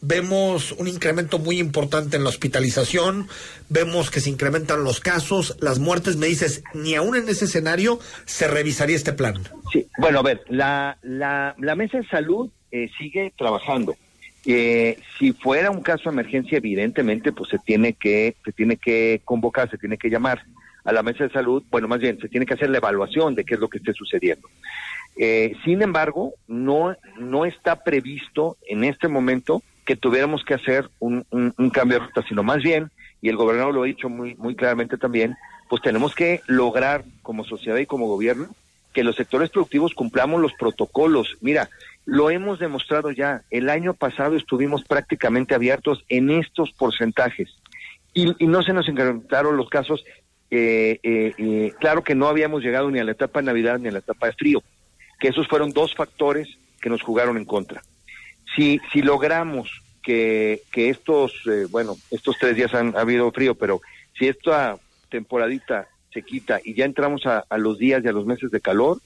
[0.00, 3.28] vemos un incremento muy importante en la hospitalización,
[3.68, 8.00] vemos que se incrementan los casos, las muertes, me dices, ni aún en ese escenario
[8.24, 9.42] se revisaría este plan.
[9.72, 13.96] Sí, bueno, a ver, la, la, la mesa de salud eh, sigue trabajando.
[14.46, 19.20] Eh, si fuera un caso de emergencia, evidentemente, pues se tiene que se tiene que
[19.24, 20.42] convocar, se tiene que llamar
[20.84, 21.62] a la mesa de salud.
[21.70, 23.92] Bueno, más bien, se tiene que hacer la evaluación de qué es lo que esté
[23.92, 24.48] sucediendo.
[25.16, 31.24] Eh, sin embargo, no no está previsto en este momento que tuviéramos que hacer un,
[31.74, 34.96] cambio de ruta, sino más bien, y el gobernador lo ha dicho muy muy claramente
[34.96, 35.34] también,
[35.68, 38.46] pues tenemos que lograr como sociedad y como gobierno
[38.92, 41.38] que los sectores productivos cumplamos los protocolos.
[41.40, 41.70] Mira,
[42.04, 43.42] lo hemos demostrado ya.
[43.50, 47.48] El año pasado estuvimos prácticamente abiertos en estos porcentajes
[48.14, 50.04] y, no se nos incrementaron los casos.
[50.52, 53.88] Eh, eh, eh, claro que no habíamos llegado ni a la etapa de Navidad ni
[53.88, 54.62] a la etapa de frío,
[55.18, 56.46] que esos fueron dos factores
[56.80, 57.82] que nos jugaron en contra.
[58.54, 59.70] Si, si logramos
[60.02, 61.32] que, que estos,
[61.70, 63.80] bueno, estos tres días han habido frío, pero
[64.18, 64.76] si esta
[65.08, 68.60] temporadita se quita y ya entramos a, a los días y a los meses de
[68.60, 68.98] calor,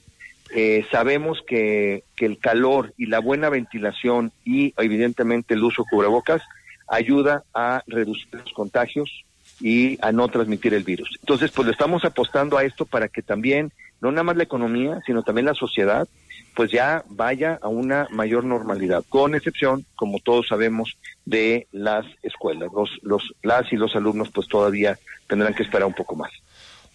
[0.54, 5.88] eh, sabemos que, que, el calor y la buena ventilación y evidentemente el uso de
[5.90, 6.42] cubrebocas
[6.86, 9.24] ayuda a reducir los contagios
[9.60, 11.16] y a no transmitir el virus.
[11.20, 15.00] Entonces, pues le estamos apostando a esto para que también, no nada más la economía,
[15.06, 16.06] sino también la sociedad,
[16.54, 22.70] pues ya vaya a una mayor normalidad, con excepción, como todos sabemos, de las escuelas.
[22.74, 26.30] Los, los, las y los alumnos pues todavía tendrán que esperar un poco más.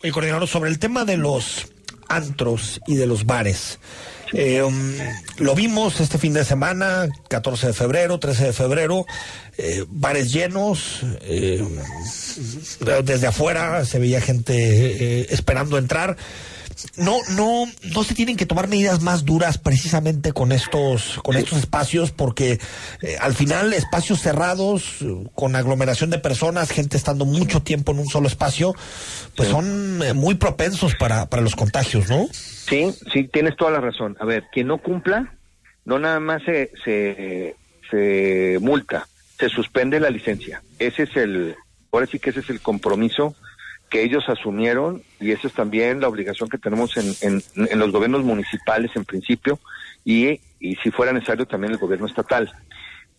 [0.01, 1.71] Oye, coordinador, sobre el tema de los
[2.07, 3.79] antros y de los bares.
[4.33, 4.93] Eh, um,
[5.37, 9.05] lo vimos este fin de semana, 14 de febrero, 13 de febrero,
[9.57, 11.63] eh, bares llenos, eh,
[13.03, 16.15] desde afuera se veía gente esperando entrar
[16.97, 21.59] no, no, no se tienen que tomar medidas más duras precisamente con estos, con estos
[21.59, 22.59] espacios, porque
[23.01, 24.99] eh, al final espacios cerrados,
[25.35, 28.75] con aglomeración de personas, gente estando mucho tiempo en un solo espacio,
[29.35, 32.27] pues son eh, muy propensos para, para los contagios, ¿no?
[32.31, 34.15] Sí, sí, tienes toda la razón.
[34.19, 35.33] A ver, quien no cumpla,
[35.85, 37.55] no nada más se, se,
[37.89, 39.07] se multa,
[39.39, 40.61] se suspende la licencia.
[40.77, 41.55] Ese es el,
[41.91, 43.35] ahora sí que ese es el compromiso
[43.89, 48.23] que ellos asumieron y esa es también la obligación que tenemos en, en, los gobiernos
[48.23, 49.59] municipales en principio
[50.05, 52.51] y, y, si fuera necesario también el gobierno estatal.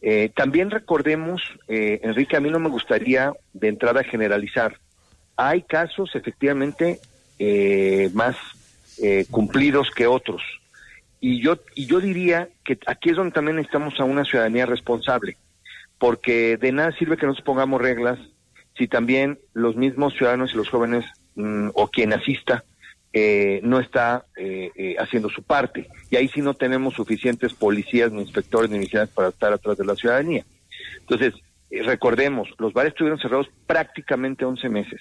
[0.03, 4.79] Eh, también recordemos, eh, Enrique, a mí no me gustaría de entrada generalizar.
[5.37, 7.01] Hay casos efectivamente
[7.39, 8.37] eh, más
[9.03, 10.43] eh, cumplidos que otros.
[11.21, 15.37] Y yo, y yo diría que aquí es donde también necesitamos a una ciudadanía responsable,
[15.99, 18.19] porque de nada sirve que nos pongamos reglas
[18.77, 21.05] si también los mismos ciudadanos y los jóvenes
[21.35, 22.65] mm, o quien asista
[23.13, 25.89] eh, no está eh, eh, haciendo su parte.
[26.11, 29.85] Y ahí sí no tenemos suficientes policías, ni inspectores, ni vigilantes para estar atrás de
[29.85, 30.45] la ciudadanía.
[31.01, 31.35] Entonces,
[31.71, 35.01] recordemos, los bares estuvieron cerrados prácticamente 11 meses.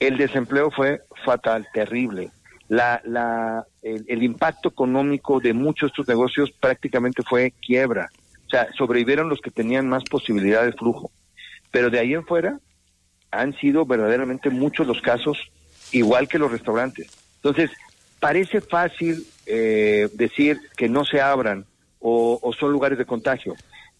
[0.00, 2.30] El desempleo fue fatal, terrible.
[2.68, 8.10] La, la, el, impacto económico de muchos de estos negocios prácticamente fue quiebra.
[8.46, 11.12] O sea, sobrevivieron los que tenían más posibilidad de flujo.
[11.70, 12.58] Pero de ahí en fuera
[13.40, 15.38] han sido verdaderamente muchos los casos,
[15.92, 17.08] igual que los restaurantes.
[17.36, 17.70] Entonces,
[18.20, 21.64] parece fácil eh, decir que no se abran
[22.00, 23.54] o, o son lugares de contagio.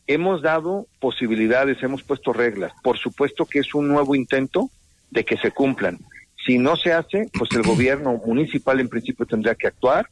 [0.06, 2.72] Hemos dado posibilidades, hemos puesto reglas.
[2.82, 4.70] Por supuesto que es un nuevo intento
[5.10, 5.98] de que se cumplan.
[6.46, 10.08] Si no se hace, pues el gobierno municipal en principio tendría que actuar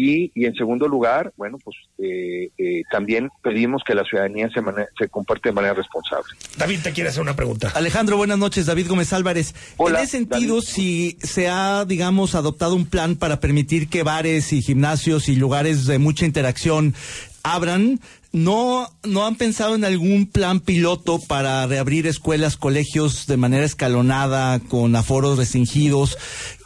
[0.00, 4.60] y, y en segundo lugar, bueno, pues eh, eh, también pedimos que la ciudadanía se,
[4.96, 6.28] se comparte de manera responsable.
[6.56, 7.72] David, te quiere hacer una pregunta.
[7.74, 8.66] Alejandro, buenas noches.
[8.66, 9.56] David Gómez Álvarez.
[9.76, 14.62] en ese sentido, si se ha, digamos, adoptado un plan para permitir que bares y
[14.62, 16.94] gimnasios y lugares de mucha interacción
[17.42, 17.98] abran,
[18.30, 24.60] ¿No, ¿No han pensado en algún plan piloto para reabrir escuelas, colegios de manera escalonada,
[24.60, 26.18] con aforos restringidos?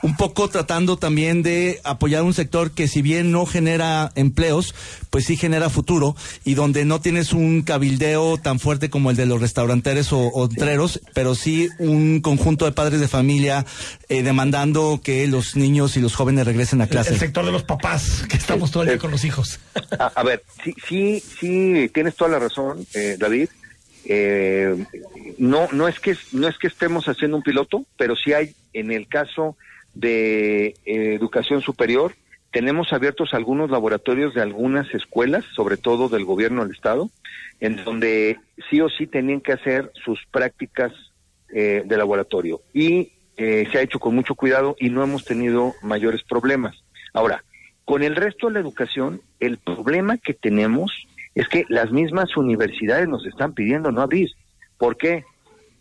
[0.02, 4.74] Un poco tratando también de apoyar un sector que si bien no genera empleos,
[5.10, 9.26] pues sí genera futuro y donde no tienes un cabildeo tan fuerte como el de
[9.26, 13.64] los restauranteros o, entreros, pero sí un conjunto de padres de familia
[14.08, 17.12] eh, demandando que los niños y los jóvenes regresen a clase.
[17.12, 19.60] El, sector de los papás, que estamos todo el día con los hijos.
[19.98, 23.48] A, a ver, sí, sí, sí sí, tienes toda la razón, eh, David.
[24.04, 24.84] Eh,
[25.38, 28.90] no, no es que no es que estemos haciendo un piloto, pero sí hay en
[28.90, 29.56] el caso
[29.94, 30.74] de eh,
[31.14, 32.14] educación superior
[32.50, 37.08] tenemos abiertos algunos laboratorios de algunas escuelas, sobre todo del gobierno del estado,
[37.60, 40.92] en donde sí o sí tenían que hacer sus prácticas
[41.48, 46.82] de laboratorio y se ha hecho con mucho cuidado y no hemos tenido mayores problemas.
[47.12, 47.44] Ahora,
[47.84, 53.08] con el resto de la educación, el problema que tenemos es que las mismas universidades
[53.08, 54.30] nos están pidiendo no abrir.
[54.78, 55.24] ¿Por qué?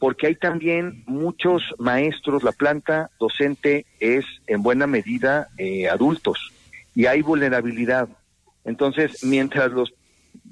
[0.02, 6.52] Porque hay también muchos maestros, la planta docente es en buena medida eh, adultos
[6.96, 8.10] y hay vulnerabilidad.
[8.66, 9.94] Entonces, mientras los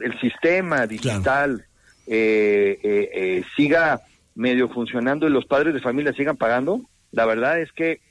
[0.02, 1.66] el sistema digital
[2.06, 4.02] eh, eh, siga
[4.36, 6.82] medio funcionando y los padres de familia sigan pagando,
[7.12, 8.02] la verdad es que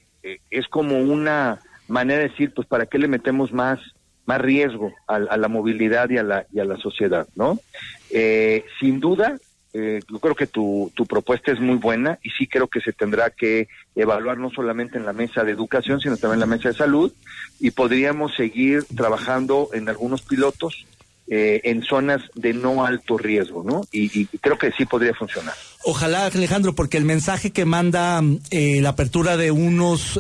[0.51, 3.79] es como una manera de decir, pues, ¿para qué le metemos más
[4.29, 7.59] más riesgo a, la movilidad y a la, y a la sociedad, ¿no?
[8.11, 9.39] Eh, sin duda,
[9.75, 12.93] eh, yo creo que tu, tu propuesta es muy buena y sí creo que se
[12.93, 16.71] tendrá que evaluar no solamente en la mesa de educación, sino también en la mesa
[16.71, 17.13] de salud
[17.61, 20.87] y podríamos seguir trabajando en algunos pilotos
[21.31, 23.83] eh, en zonas de no alto riesgo, ¿no?
[23.93, 25.53] Y, creo que sí podría funcionar.
[25.85, 30.19] Ojalá, Alejandro, porque el mensaje que manda eh, la apertura de unos,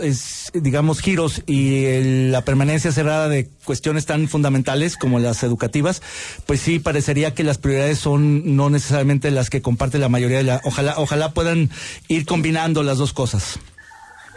[0.52, 6.02] digamos, giros y la permanencia cerrada de cuestiones tan fundamentales como las educativas,
[6.44, 10.44] pues sí parecería que las prioridades son no necesariamente las que comparte la mayoría de
[10.44, 10.60] la.
[10.64, 11.70] Ojalá, ojalá puedan
[12.08, 13.58] ir combinando las dos cosas.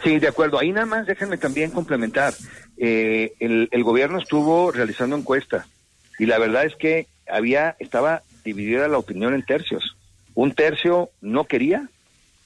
[0.02, 0.58] Sí, de acuerdo.
[0.58, 2.32] Ahí nada más déjenme también complementar.
[2.78, 5.66] Eh, el, el gobierno estuvo realizando encuestas
[6.18, 9.96] y la verdad es que había estaba dividida la opinión en tercios.
[10.34, 11.88] Un tercio no quería,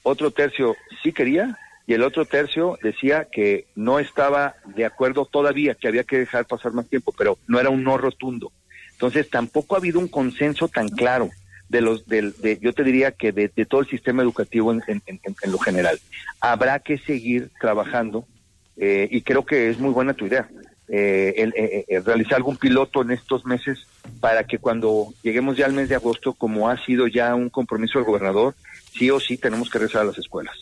[0.02, 5.74] otro tercio sí quería y el otro tercio decía que no estaba de acuerdo todavía,
[5.74, 8.50] que había que dejar pasar más tiempo, pero no era un no rotundo.
[8.92, 11.30] Entonces tampoco ha habido un consenso tan claro
[11.68, 14.82] de los del de, yo te diría que de, todo el sistema educativo en,
[15.46, 15.98] lo general.
[16.40, 18.26] Habrá que seguir trabajando
[18.76, 20.48] eh, y creo que es muy buena tu idea.
[20.88, 23.88] Eh, eh, eh, realizar algún piloto en estos meses
[24.20, 27.98] para que cuando lleguemos ya al mes de agosto, como ha sido ya un compromiso
[27.98, 28.54] del gobernador,
[28.96, 30.54] sí o sí tenemos que regresar a las escuelas.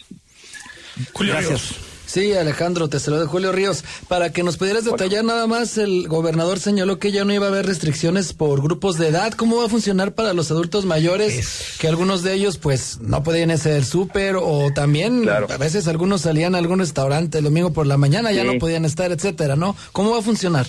[1.18, 1.93] Gracias.
[2.06, 3.84] Sí, Alejandro, te saludo de Julio Ríos.
[4.08, 7.48] Para que nos pudieras detallar nada más, el gobernador señaló que ya no iba a
[7.48, 9.32] haber restricciones por grupos de edad.
[9.32, 11.76] ¿Cómo va a funcionar para los adultos mayores?
[11.78, 16.22] Que algunos de ellos, pues, no podían hacer el súper o también a veces algunos
[16.22, 19.76] salían a algún restaurante el domingo por la mañana, ya no podían estar, etcétera, ¿no?
[19.92, 20.66] ¿Cómo va a funcionar?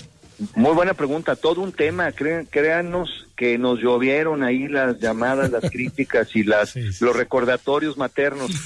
[0.54, 6.34] Muy buena pregunta, todo un tema, créanos que nos llovieron ahí las llamadas, las críticas
[6.34, 8.50] y las los recordatorios maternos.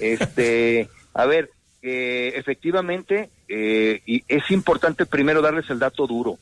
[0.00, 1.50] Este, a ver,
[1.86, 6.38] eh, efectivamente, eh, y es importante primero darles el dato duro.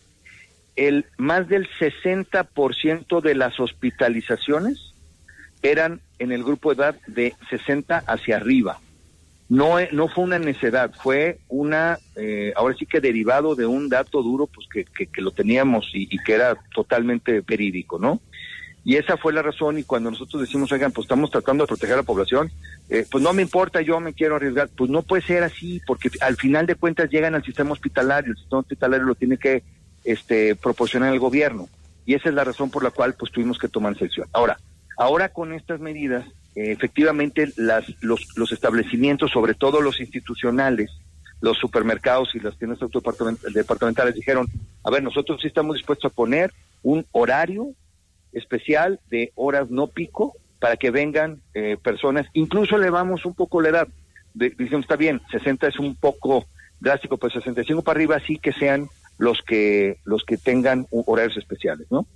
[0.76, 4.94] El más del 60% de las hospitalizaciones
[5.60, 8.78] eran en el grupo de edad de 60 hacia arriba.
[9.48, 14.22] No, no fue una necedad, fue una, eh, ahora sí que derivado de un dato
[14.22, 18.20] duro, pues que, que, lo teníamos y, y, que era totalmente verídico, ¿no?
[18.84, 21.94] Y esa fue la razón y cuando nosotros decimos, oigan, pues estamos tratando de proteger
[21.94, 22.50] a la población,
[22.88, 26.10] eh, pues no me importa, yo me quiero arriesgar, pues no puede ser así, porque
[26.20, 29.62] al final de cuentas llegan al sistema hospitalario, el sistema hospitalario lo tiene que
[30.04, 31.68] este, proporcionar el gobierno.
[32.04, 34.26] Y esa es la razón por la cual pues tuvimos que tomar sección.
[34.32, 34.58] Ahora,
[34.98, 36.24] ahora con estas medidas,
[36.56, 40.90] efectivamente las, los, los establecimientos, sobre todo los institucionales,
[41.40, 42.80] los supermercados y las tiendas
[43.54, 44.46] departamentales dijeron,
[44.84, 46.52] a ver, nosotros sí estamos dispuestos a poner
[46.82, 47.74] un horario
[48.32, 53.70] especial de horas no pico para que vengan eh, personas, incluso elevamos un poco la
[53.70, 53.88] edad,
[54.32, 56.46] de, está bien, 60 es un poco
[56.78, 61.88] drástico, pero 65 para arriba sí que sean los que los que tengan horarios especiales,
[61.90, 62.06] ¿no?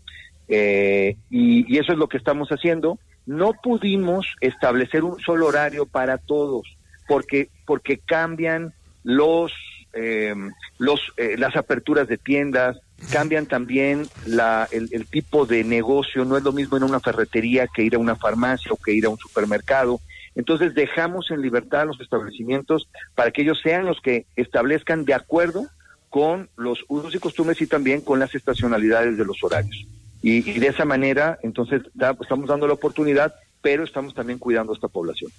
[0.49, 3.01] Eh, y, y, eso es lo que estamos haciendo.
[3.27, 6.77] No pudimos establecer un solo horario para todos,
[7.09, 9.53] porque porque cambian los
[9.93, 10.35] eh,
[10.79, 11.01] los
[11.37, 12.79] las aperturas de tiendas,
[13.11, 17.83] cambian también la, el, tipo de negocio, no es lo mismo en una ferretería que
[17.83, 20.01] ir a una farmacia o que ir a un supermercado.
[20.35, 25.15] Entonces dejamos en libertad a los establecimientos para que ellos sean los que establezcan de
[25.15, 25.67] acuerdo
[26.11, 29.87] con los usos y costumbres y también con las estacionalidades de los horarios.
[30.23, 31.83] Y, de esa manera, entonces,
[32.21, 33.35] estamos dando la oportunidad,
[33.67, 35.33] pero estamos también cuidando a esta población.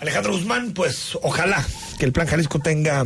[0.00, 1.64] Alejandro Guzmán, pues ojalá
[1.96, 3.04] que el Plan Jalisco tenga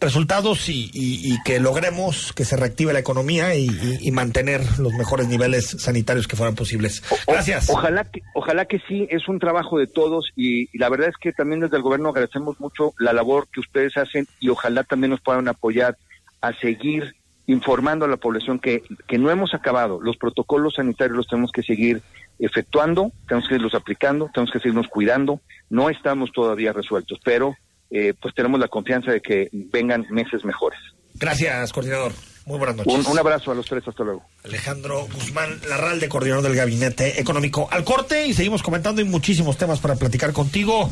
[0.00, 6.26] resultados y, que logremos que se reactive la economía y, mantener los mejores niveles sanitarios
[6.26, 7.02] que fueran posibles.
[7.26, 7.68] Gracias.
[7.68, 11.34] ojalá que, ojalá que sí, es un trabajo de todos y, la verdad es que
[11.34, 15.20] también desde el gobierno agradecemos mucho la labor que ustedes hacen y ojalá también nos
[15.20, 15.98] puedan apoyar
[16.40, 17.14] a seguir
[17.50, 20.00] informando a la población que, que no hemos acabado.
[20.00, 22.02] Los protocolos sanitarios los tenemos que seguir
[22.38, 25.40] efectuando, tenemos que irlos aplicando, tenemos que seguirnos cuidando.
[25.68, 27.56] No estamos todavía resueltos, pero
[27.90, 30.78] eh, pues tenemos la confianza de que vengan meses mejores.
[31.14, 32.12] Gracias, coordinador.
[32.46, 33.06] Muy buenas noches.
[33.06, 34.24] Un, abrazo a los tres, hasta luego.
[34.44, 37.68] Alejandro Guzmán Larralde, coordinador del Gabinete Económico.
[37.70, 40.90] Al corte y seguimos comentando y muchísimos temas para platicar contigo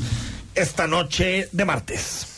[0.55, 2.38] esta noche de martes.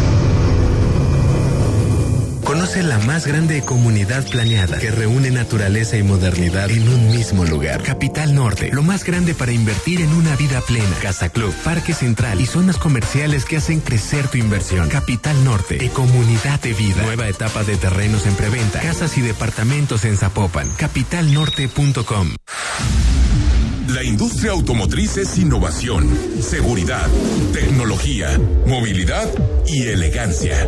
[2.51, 7.81] Conoce la más grande comunidad planeada que reúne naturaleza y modernidad en un mismo lugar.
[7.81, 10.93] Capital Norte, lo más grande para invertir en una vida plena.
[11.01, 14.89] Casa Club, Parque Central y zonas comerciales que hacen crecer tu inversión.
[14.89, 17.03] Capital Norte, de comunidad de vida.
[17.03, 18.81] Nueva etapa de terrenos en preventa.
[18.81, 20.69] Casas y departamentos en Zapopan.
[20.71, 22.35] Capitalnorte.com.
[23.87, 26.09] La industria automotriz es innovación,
[26.41, 27.07] seguridad,
[27.53, 29.29] tecnología, movilidad
[29.67, 30.67] y elegancia.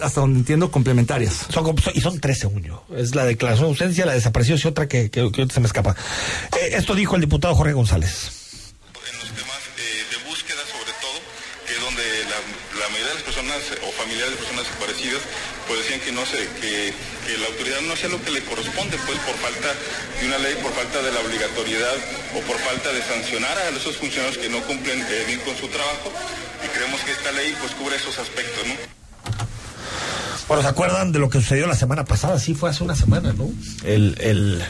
[0.00, 1.44] hasta donde entiendo, complementarias.
[1.50, 2.82] Son, y son tres, según yo.
[2.96, 5.94] Es la declaración de ausencia, la desaparición y otra que, que, se me escapa.
[6.56, 8.56] Eh, esto dijo el diputado Jorge González.
[9.12, 11.20] En los temas de búsqueda, sobre todo,
[11.66, 15.20] que es donde la, la mayoría de las personas o familiares de personas desaparecidas
[15.66, 16.92] pues decían que no sé, que,
[17.38, 19.68] la autoridad no hacía lo que le corresponde, pues por falta
[20.20, 21.96] de una ley, por falta de la obligatoriedad
[22.36, 25.68] o por falta de sancionar a esos funcionarios que no cumplen eh, bien con su
[25.68, 26.12] trabajo.
[26.64, 28.74] Y creemos que esta ley pues cubre esos aspectos, ¿no?
[30.46, 32.38] Bueno, ¿se acuerdan de lo que sucedió la semana pasada?
[32.38, 33.50] Sí, fue hace una semana, ¿no?
[33.84, 34.62] El, el,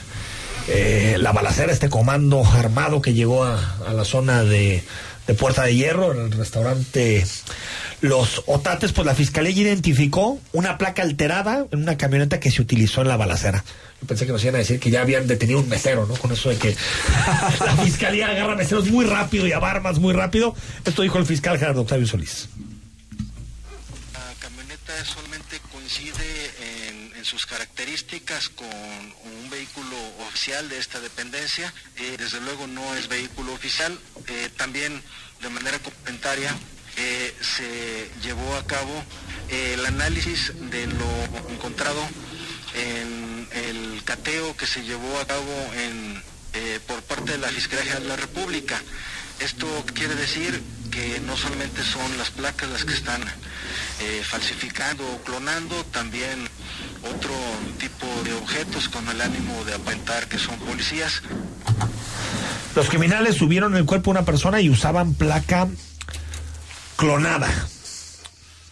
[0.69, 4.85] eh, la balacera, este comando armado que llegó a, a la zona de,
[5.27, 7.25] de Puerta de Hierro, en el restaurante
[8.01, 13.01] los Otates, pues la fiscalía identificó una placa alterada en una camioneta que se utilizó
[13.01, 13.65] en la balacera.
[14.03, 16.15] Yo pensé que nos iban a decir que ya habían detenido un mesero, ¿no?
[16.15, 16.77] Con eso de que
[17.65, 20.55] la fiscalía agarra meseros muy rápido y a armas muy rápido.
[20.85, 22.49] Esto dijo el fiscal Gerardo Octavio Solís.
[24.13, 26.13] La camioneta solamente coincide
[27.25, 29.97] sus características con un vehículo
[30.27, 31.73] oficial de esta dependencia.
[31.97, 33.99] Eh, desde luego no es vehículo oficial.
[34.27, 35.03] Eh, también
[35.41, 36.55] de manera complementaria
[36.97, 39.05] eh, se llevó a cabo
[39.49, 42.01] el análisis de lo encontrado
[42.75, 46.23] en el cateo que se llevó a cabo en,
[46.87, 48.81] por parte de la Fiscalía de la República.
[49.41, 50.61] Esto quiere decir
[50.91, 53.23] que no solamente son las placas las que están
[54.29, 56.49] falsificando o clonando, también
[57.05, 57.35] otro
[57.79, 61.23] tipo de objetos con el ánimo de aparentar que son policías.
[62.75, 65.69] Los criminales subieron el cuerpo de una persona y usaban placa
[66.97, 67.49] clonada.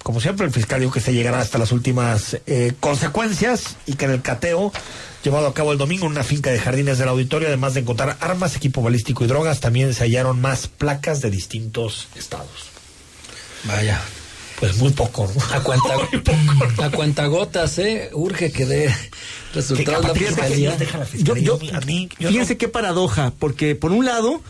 [0.02, 4.06] Como siempre, el fiscal dijo que se llegará hasta las últimas eh, consecuencias y que
[4.06, 4.72] en el cateo
[5.22, 8.16] llevado a cabo el domingo en una finca de jardines del auditorio, además de encontrar
[8.20, 12.70] armas, equipo balístico y drogas, también se hallaron más placas de distintos estados.
[13.64, 14.00] Vaya.
[14.62, 15.88] Pues muy poco, A cuenta,
[16.86, 18.10] a cuenta gotas, ¿eh?
[18.12, 18.94] Urge que dé
[19.52, 20.76] resultados la fiscalía.
[21.40, 24.40] Yo, fíjense qué paradoja, porque por un lado,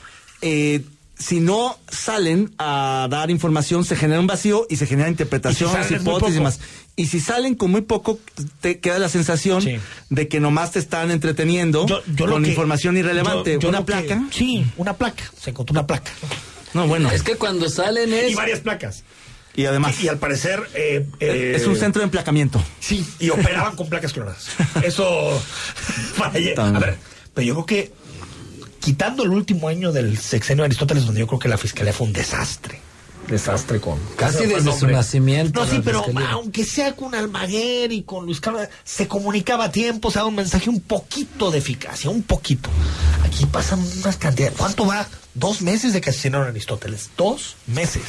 [0.42, 0.82] eh,
[1.18, 6.34] si no salen a dar información, se genera un vacío y se generan interpretaciones, hipótesis
[6.34, 6.60] y demás.
[6.94, 8.18] Y si salen con muy poco,
[8.60, 9.64] te queda la sensación
[10.10, 11.86] de que nomás te están entreteniendo
[12.18, 13.56] con información irrelevante.
[13.66, 14.26] ¿Una placa?
[14.30, 15.24] sí, una placa.
[15.40, 16.12] Se encontró una placa.
[16.74, 17.10] No, bueno.
[17.10, 18.32] Es que cuando salen es...
[18.32, 19.04] Y varias placas.
[19.54, 20.02] Y además.
[20.02, 20.62] Y, al parecer.
[20.74, 22.62] Eh, eh, es un centro de emplacamiento.
[22.80, 24.48] Sí, y operaban con placas clonadas.
[24.82, 25.42] Eso.
[26.20, 26.96] a ver,
[27.34, 27.92] pero yo creo que
[28.80, 32.06] quitando el último año del sexenio de Aristóteles, donde yo creo que la fiscalía fue
[32.06, 32.80] un desastre.
[33.28, 33.98] Desastre con.
[34.16, 35.64] Casi desde su nacimiento.
[35.64, 40.10] No, sí, pero aunque sea con Almaguer y con Luis Carlos, se comunicaba a tiempo,
[40.10, 42.68] se daba un mensaje un poquito de eficacia, un poquito.
[43.24, 44.58] Aquí pasan unas cantidades.
[44.58, 45.06] ¿Cuánto va?
[45.34, 47.10] Dos meses de que asesinaron a Aristóteles.
[47.16, 48.02] Dos meses.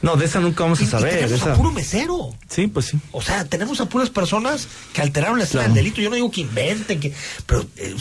[0.00, 1.14] No, de esa nunca vamos a saber.
[1.14, 2.34] Y tenemos a puro mesero.
[2.48, 2.98] Sí, pues sí.
[3.10, 6.00] O sea, tenemos a puras personas que alteraron la escena del delito.
[6.00, 7.12] Yo no digo que inventen, que.
[7.46, 7.66] Pero.
[7.76, 7.96] Eh,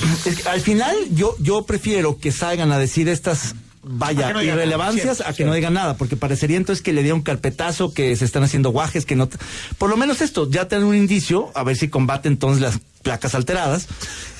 [0.46, 5.54] al final, yo, yo prefiero que salgan a decir estas vaya, irrelevancias a que no
[5.54, 9.16] digan nada, porque parecería entonces que le dieron carpetazo, que se están haciendo guajes, que
[9.16, 9.30] no...
[9.78, 13.36] Por lo menos esto, ya tienen un indicio, a ver si combate entonces las placas
[13.36, 13.88] alteradas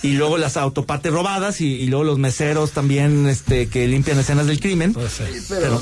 [0.04, 4.60] y luego las autopartes robadas y, luego los meseros también este que limpian escenas del
[4.60, 4.94] crimen.
[5.48, 5.82] pero,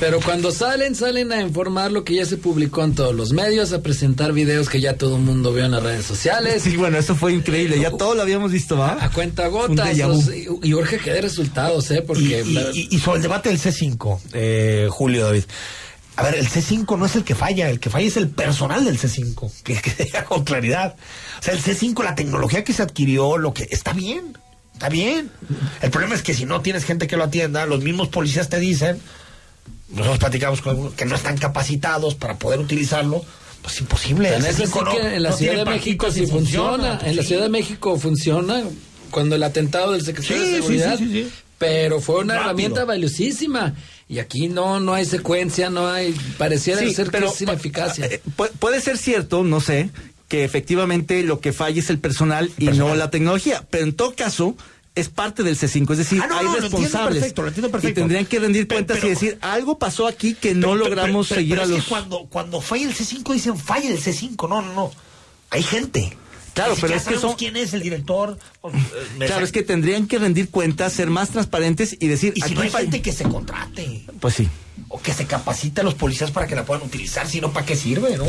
[0.00, 3.72] pero, cuando salen, salen a informar lo que ya se publicó en todos los medios,
[3.72, 6.64] a presentar videos que ya todo el mundo vio en las redes sociales.
[6.64, 8.98] Sí, bueno, eso fue increíble, ya todo lo habíamos visto, ¿va?
[9.00, 9.96] A, cuenta gotas.
[9.96, 12.02] y, urge que dé resultados, ¿eh?
[12.02, 12.42] Porque...
[12.74, 15.44] Y, sobre el debate del C5, eh, Julio David.
[16.16, 18.84] A ver, el C5 no es el que falla, el que falla es el personal
[18.84, 20.96] del C5, que, que con claridad.
[21.38, 24.36] O sea, el C5, la tecnología que se adquirió, lo que está bien,
[24.72, 25.30] está bien.
[25.82, 28.58] El problema es que si no tienes gente que lo atienda, los mismos policías te
[28.58, 28.98] dicen,
[29.90, 33.24] nosotros platicamos con algunos, que no están capacitados para poder utilizarlo.
[33.62, 34.32] Pues imposible.
[34.34, 37.00] en la Ciudad de México sí funciona.
[37.04, 38.62] en la Ciudad de México funciona
[39.10, 40.98] cuando el atentado del secretario de Seguridad.
[41.58, 43.74] pero fue una herramienta valiosísima.
[44.08, 46.14] Y aquí no no hay secuencia, no hay.
[46.38, 48.06] Pareciera ser pero, sin eficacia.
[48.06, 48.20] Eh,
[48.60, 49.90] puede ser cierto, no sé,
[50.28, 53.66] que efectivamente lo que falla es el personal y no la tecnología.
[53.68, 54.56] Pero en todo caso,
[54.96, 57.34] es parte del C5, es decir, ah, hay responsables
[57.82, 61.66] y tendrían que rendir cuentas y decir algo pasó aquí que no logramos seguir a
[61.66, 61.84] los.
[61.84, 64.92] cuando cuando falla el C5 dicen falla el C5, no, no, no,
[65.50, 66.16] hay gente.
[66.56, 68.38] Claro, pero es que quién es el director.
[68.64, 72.32] Eh, claro, es que tendrían que rendir cuentas, ser más transparentes y decir.
[72.34, 74.06] Y si no hay gente que se contrate.
[74.20, 74.48] Pues sí.
[74.88, 77.66] O que se capacite a los policías para que la puedan utilizar, si no, ¿para
[77.66, 78.24] qué sirve, no?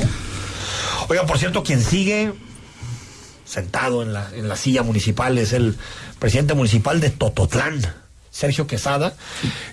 [1.08, 2.34] Oiga, por cierto, quien sigue
[3.46, 5.78] sentado en la, en la silla municipal es el
[6.20, 7.80] presidente municipal de Tototlán,
[8.30, 9.16] Sergio Quesada,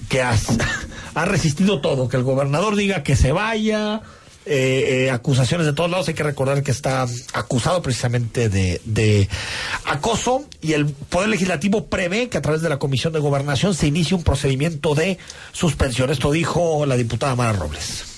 [0.09, 0.39] que ha,
[1.15, 4.03] ha resistido todo, que el gobernador diga que se vaya,
[4.47, 6.09] eh, eh, acusaciones de todos lados.
[6.09, 9.29] Hay que recordar que está acusado precisamente de, de,
[9.87, 13.87] acoso y el Poder Legislativo prevé que a través de la Comisión de Gobernación se
[13.87, 15.19] inicie un procedimiento de
[15.53, 16.11] suspensión.
[16.11, 18.15] Esto dijo la diputada Mara Robles.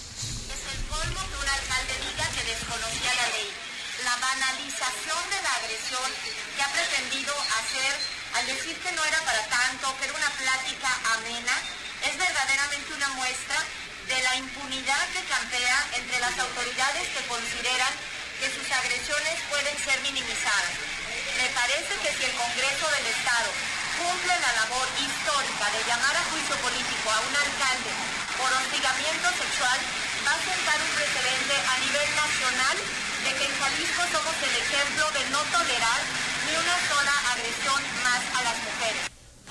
[16.27, 17.93] las autoridades que consideran
[18.41, 23.53] que sus agresiones pueden ser Me parece que si el Congreso del Estado
[24.01, 27.93] cumple la labor histórica de llamar a juicio político a un alcalde
[28.41, 29.77] por hostigamiento sexual,
[30.25, 35.05] va a sentar un precedente a nivel nacional de que en Jalisco somos el ejemplo
[35.12, 36.01] de no tolerar
[36.49, 39.03] ni una sola agresión más a las mujeres.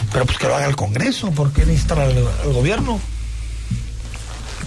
[0.10, 2.18] Pero pues que lo haga el Congreso, ¿por qué necesita al
[2.58, 2.98] gobierno?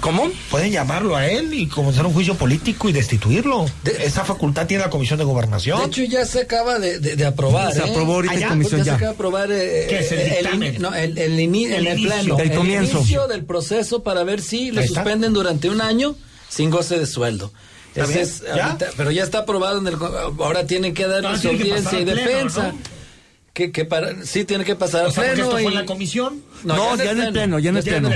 [0.00, 0.30] ¿Cómo?
[0.50, 3.66] Pueden llamarlo a él y comenzar un juicio político y destituirlo.
[3.84, 5.80] Esa facultad tiene la Comisión de Gobernación.
[5.80, 7.72] De hecho, ya se acaba de, aprobar.
[7.72, 8.84] Se aprobó ahorita ¿Ah, comisión ya.
[8.84, 12.38] Se acaba de aprobar eh, ¿Qué es el, el, no, el, el, el, pleno.
[12.38, 12.98] El comienzo.
[12.98, 16.16] inicio del proceso para ver si le suspenden durante un año
[16.48, 17.52] sin goce de sueldo.
[17.94, 18.44] Es,
[18.96, 22.72] pero ya está aprobado en el ahora tienen que dar su audiencia y defensa
[23.58, 25.32] que, para, sí tiene que pasar al pleno.
[25.32, 26.42] esto fue en la comisión?
[26.62, 28.10] No, ya, en el pleno, ya en el pleno.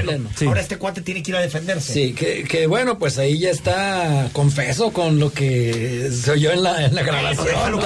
[0.47, 1.93] Ahora este cuate tiene que ir a defenderse.
[1.93, 6.63] Sí, que, que bueno, pues ahí ya está confeso con lo que se oyó en
[6.63, 7.81] la, en la grabación.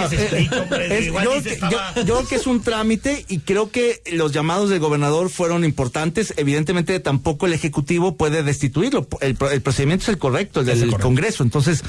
[1.23, 6.35] yo, creo que es un trámite y creo que los llamados del gobernador fueron importantes.
[6.37, 9.07] Evidentemente tampoco el Ejecutivo puede destituirlo.
[9.21, 11.43] El, procedimiento es el correcto, el del Congreso.
[11.43, 11.83] Entonces,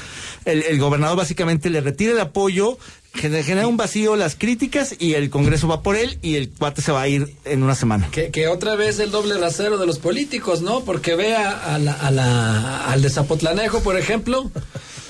[0.46, 2.78] el, el gobernador básicamente le retira el apoyo
[3.14, 6.92] genera un vacío las críticas y el Congreso va por él y el cuate se
[6.92, 8.08] va a ir en una semana.
[8.10, 10.84] Que, otra vez el doble rasero de los políticos, ¿no?
[10.84, 14.50] Porque vea a la, a la, al de Zapotlanejo, por ejemplo.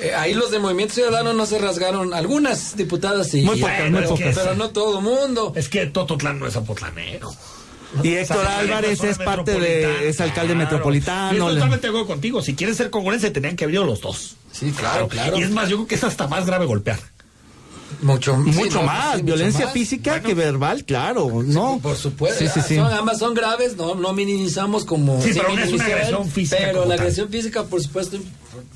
[0.00, 4.02] Eh, ahí los de Movimiento Ciudadano no se rasgaron, algunas diputadas y, muy pocas, muy
[4.02, 4.36] pocas.
[4.36, 5.52] pero no todo mundo.
[5.56, 7.34] Es que Tototlán no es Zapotlanejo.
[8.02, 11.36] Y Héctor Álvarez es parte de, es alcalde metropolitano.
[11.36, 12.42] Yo totalmente de acuerdo contigo.
[12.42, 14.36] Si quieren ser congruentes, tenían que abrir los dos.
[14.52, 15.38] Sí, claro, claro.
[15.38, 16.98] Y es más, yo creo que es hasta más grave golpear.
[18.00, 21.80] Mucho, mucho más, violencia física que verbal, claro, ¿no?
[21.82, 22.44] por supuesto.
[22.86, 25.20] ambas son graves, no, no minimizamos como.
[25.20, 26.62] Sí, pero es una agresión física.
[26.64, 28.18] Pero la agresión física, por supuesto,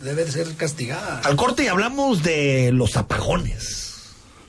[0.03, 1.21] debe ser castigada.
[1.21, 3.83] Al corte y hablamos de los apagones.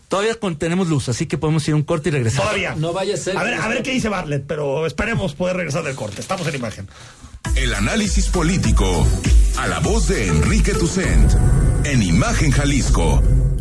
[0.08, 2.42] Todavía tenemos luz, así que podemos ir a un corte y regresar.
[2.42, 2.76] Todavía.
[2.76, 3.36] No vaya a ser.
[3.38, 6.22] A ver, a ver qué dice Bartlett, pero esperemos poder regresar del corte.
[6.22, 6.88] Estamos en imagen.
[7.56, 9.08] El análisis político.
[9.58, 11.32] A la voz de Enrique Tucent.
[11.86, 13.24] En Imagen Jalisco.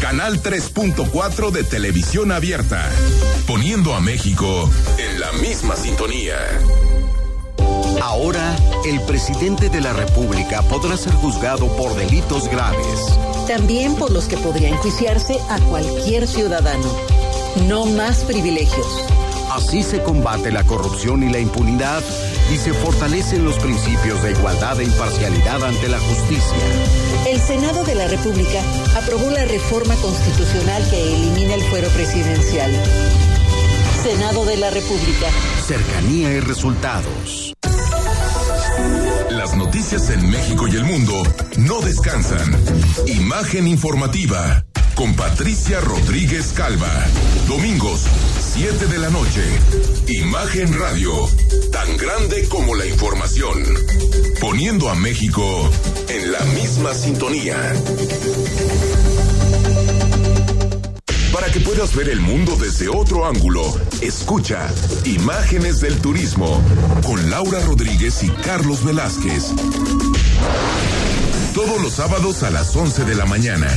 [0.00, 2.88] Canal 3.4 de televisión abierta,
[3.46, 6.36] poniendo a México en la misma sintonía.
[8.02, 13.18] Ahora, el presidente de la República podrá ser juzgado por delitos graves.
[13.48, 16.86] También por los que podría enjuiciarse a cualquier ciudadano.
[17.66, 18.86] No más privilegios.
[19.50, 22.02] Así se combate la corrupción y la impunidad
[22.50, 26.58] y se fortalecen los principios de igualdad e imparcialidad ante la justicia.
[27.26, 28.60] El Senado de la República
[28.96, 32.72] aprobó la reforma constitucional que elimina el fuero presidencial.
[34.02, 35.26] Senado de la República.
[35.66, 37.54] Cercanía y resultados.
[39.30, 41.22] Las noticias en México y el mundo
[41.58, 42.56] no descansan.
[43.06, 46.90] Imagen informativa con Patricia Rodríguez Calva.
[47.46, 48.06] Domingos,
[48.58, 49.42] 7 de la noche.
[50.08, 51.12] Imagen Radio,
[51.70, 53.62] tan grande como la información.
[54.40, 55.70] Poniendo a México
[56.08, 57.74] en la misma sintonía.
[61.34, 63.62] Para que puedas ver el mundo desde otro ángulo,
[64.00, 64.72] escucha
[65.04, 66.62] Imágenes del Turismo
[67.04, 69.52] con Laura Rodríguez y Carlos Velázquez.
[71.52, 73.68] Todos los sábados a las 11 de la mañana.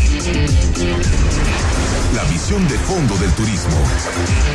[2.16, 3.78] La visión de fondo del turismo.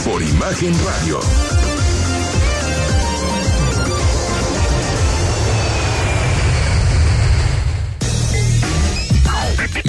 [0.04, 1.20] Por Imagen Radio.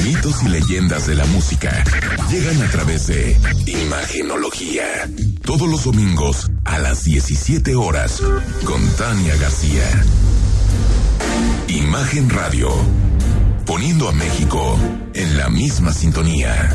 [0.03, 1.83] Mitos y leyendas de la música
[2.29, 3.35] llegan a través de
[3.65, 5.09] Imagenología.
[5.41, 8.21] Todos los domingos a las 17 horas
[8.63, 10.05] con Tania García.
[11.67, 12.69] Imagen Radio.
[13.65, 14.77] Poniendo a México
[15.15, 16.71] en la misma sintonía.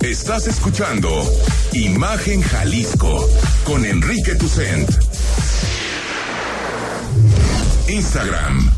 [0.00, 1.10] Estás escuchando
[1.74, 3.28] Imagen Jalisco
[3.64, 4.88] con Enrique Tucent.
[7.86, 8.72] Instagram,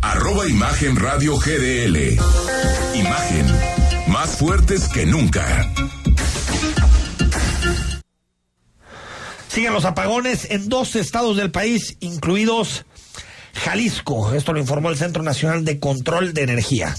[0.00, 2.16] arroba Imagen Radio GDL.
[2.94, 3.46] Imagen,
[4.06, 5.68] más fuertes que nunca.
[9.48, 12.86] Siguen los apagones en dos estados del país, incluidos
[13.54, 14.34] Jalisco.
[14.34, 16.94] Esto lo informó el Centro Nacional de Control de Energía.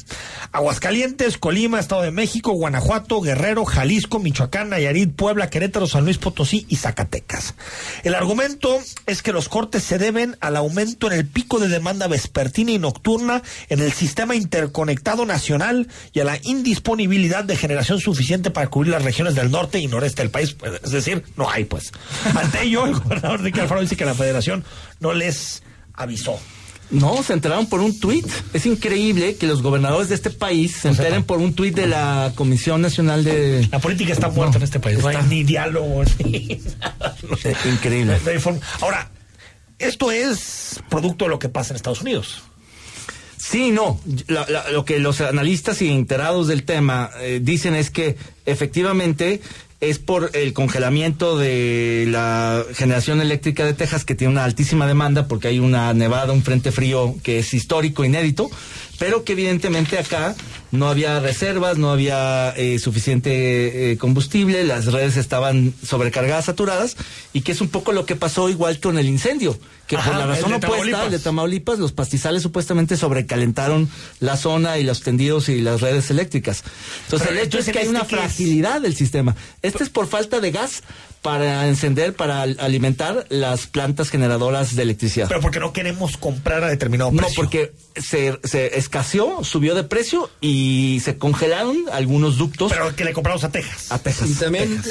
[0.51, 6.65] Aguascalientes, Colima, Estado de México, Guanajuato, Guerrero, Jalisco, Michoacán, Nayarit, Puebla, Querétaro, San Luis Potosí
[6.69, 7.55] y Zacatecas.
[8.03, 12.07] El argumento es que los cortes se deben al aumento en el pico de demanda
[12.07, 18.51] vespertina y nocturna en el sistema interconectado nacional y a la indisponibilidad de generación suficiente
[18.51, 20.55] para cubrir las regiones del norte y noreste del país.
[20.83, 21.91] Es decir, no hay pues.
[22.35, 24.63] Ante ello, el gobernador de Alfaro dice que la federación
[24.99, 25.63] no les
[26.01, 26.39] avisó.
[26.91, 28.27] No, se enteraron por un tuit.
[28.53, 32.33] Es increíble que los gobernadores de este país se enteren por un tuit de la
[32.35, 33.67] Comisión Nacional de...
[33.71, 34.99] La política está muerta en este país.
[34.99, 37.15] No hay ni diálogo, ni nada.
[37.71, 38.19] Increíble.
[38.81, 39.09] Ahora,
[39.79, 42.41] esto es producto de lo que pasa en Estados Unidos.
[43.37, 43.99] Sí, no.
[44.27, 49.41] lo que los analistas y enterados del tema eh, dicen es que efectivamente
[49.81, 55.27] es por el congelamiento de la generación eléctrica de Texas que tiene una altísima demanda
[55.27, 58.51] porque hay una nevada, un frente frío que es histórico, inédito,
[59.01, 60.35] pero que evidentemente acá
[60.69, 66.97] no había reservas, no había eh, suficiente eh, combustible, las redes estaban sobrecargadas, saturadas,
[67.33, 70.27] y que es un poco lo que pasó igual con el incendio, que por la
[70.27, 73.89] razón opuesta, el de Tamaulipas, los pastizales supuestamente sobrecalentaron
[74.19, 76.63] la zona y los tendidos y las redes eléctricas.
[77.05, 79.35] Entonces el hecho es que hay una fragilidad del sistema.
[79.63, 80.83] Este es por falta de gas
[81.21, 85.27] para encender, para alimentar las plantas generadoras de electricidad.
[85.27, 87.29] Pero porque no queremos comprar a determinado precio.
[87.29, 92.73] No, porque se, se escaseó, subió de precio y se congelaron algunos ductos.
[92.73, 93.89] Pero que le compramos a Texas.
[93.89, 94.29] A Texas.
[94.29, 94.83] Y también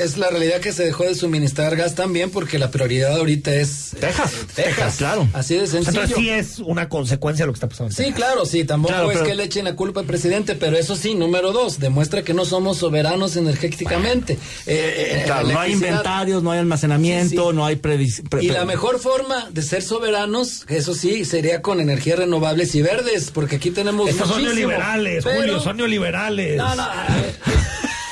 [0.00, 3.96] es la realidad que se dejó de suministrar gas también porque la prioridad ahorita es
[3.98, 4.32] Texas.
[4.54, 5.26] Texas, claro.
[5.32, 6.02] Así de sencillo.
[6.02, 7.92] Entonces sí es una consecuencia de lo que está pasando.
[7.92, 8.62] sí, claro, sí.
[8.62, 12.22] Tampoco es que le echen la culpa al presidente, pero eso sí, número dos, demuestra
[12.22, 14.38] que no somos soberanos energéticamente.
[14.66, 19.48] Eh, claro, no hay inventarios, no hay almacenamiento, no hay previs Y la mejor forma
[19.50, 24.28] de ser soberanos, eso sí, sería con energías renovables y verdes, porque aquí tenemos Estos
[24.28, 26.56] son neoliberales, Julio, son neoliberales.
[26.56, 26.88] No, no,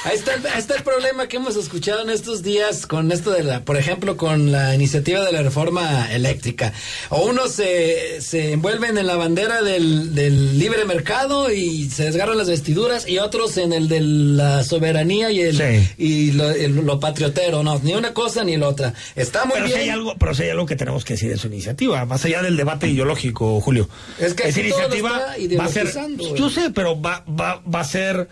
[0.06, 3.62] Ahí está, está, el problema que hemos escuchado en estos días con esto de la,
[3.62, 6.72] por ejemplo, con la iniciativa de la reforma eléctrica.
[7.08, 12.38] O unos se, se envuelven en la bandera del, del, libre mercado y se desgarran
[12.38, 17.64] las vestiduras y otros en el de la soberanía y el y lo, patriotero.
[17.64, 18.94] No, ni una cosa ni la otra.
[19.16, 19.78] Está muy pero bien.
[19.78, 22.24] Si hay algo, pero si hay algo que tenemos que decir de su iniciativa, más
[22.24, 23.88] allá del debate ideológico, Julio.
[24.20, 25.92] Es que esa iniciativa va a ser,
[26.36, 28.28] yo sé, pero va, va, va a ser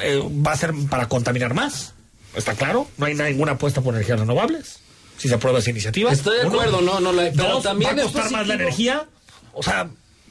[0.00, 1.94] eh, va a ser para contaminar más.
[2.34, 2.86] ¿Está claro?
[2.98, 4.80] No hay ninguna apuesta por energías renovables.
[5.16, 6.12] Si se aprueba esa iniciativa.
[6.12, 9.06] Estoy de acuerdo, no, no la pero también va a costar más la energía.
[9.52, 9.88] O sea,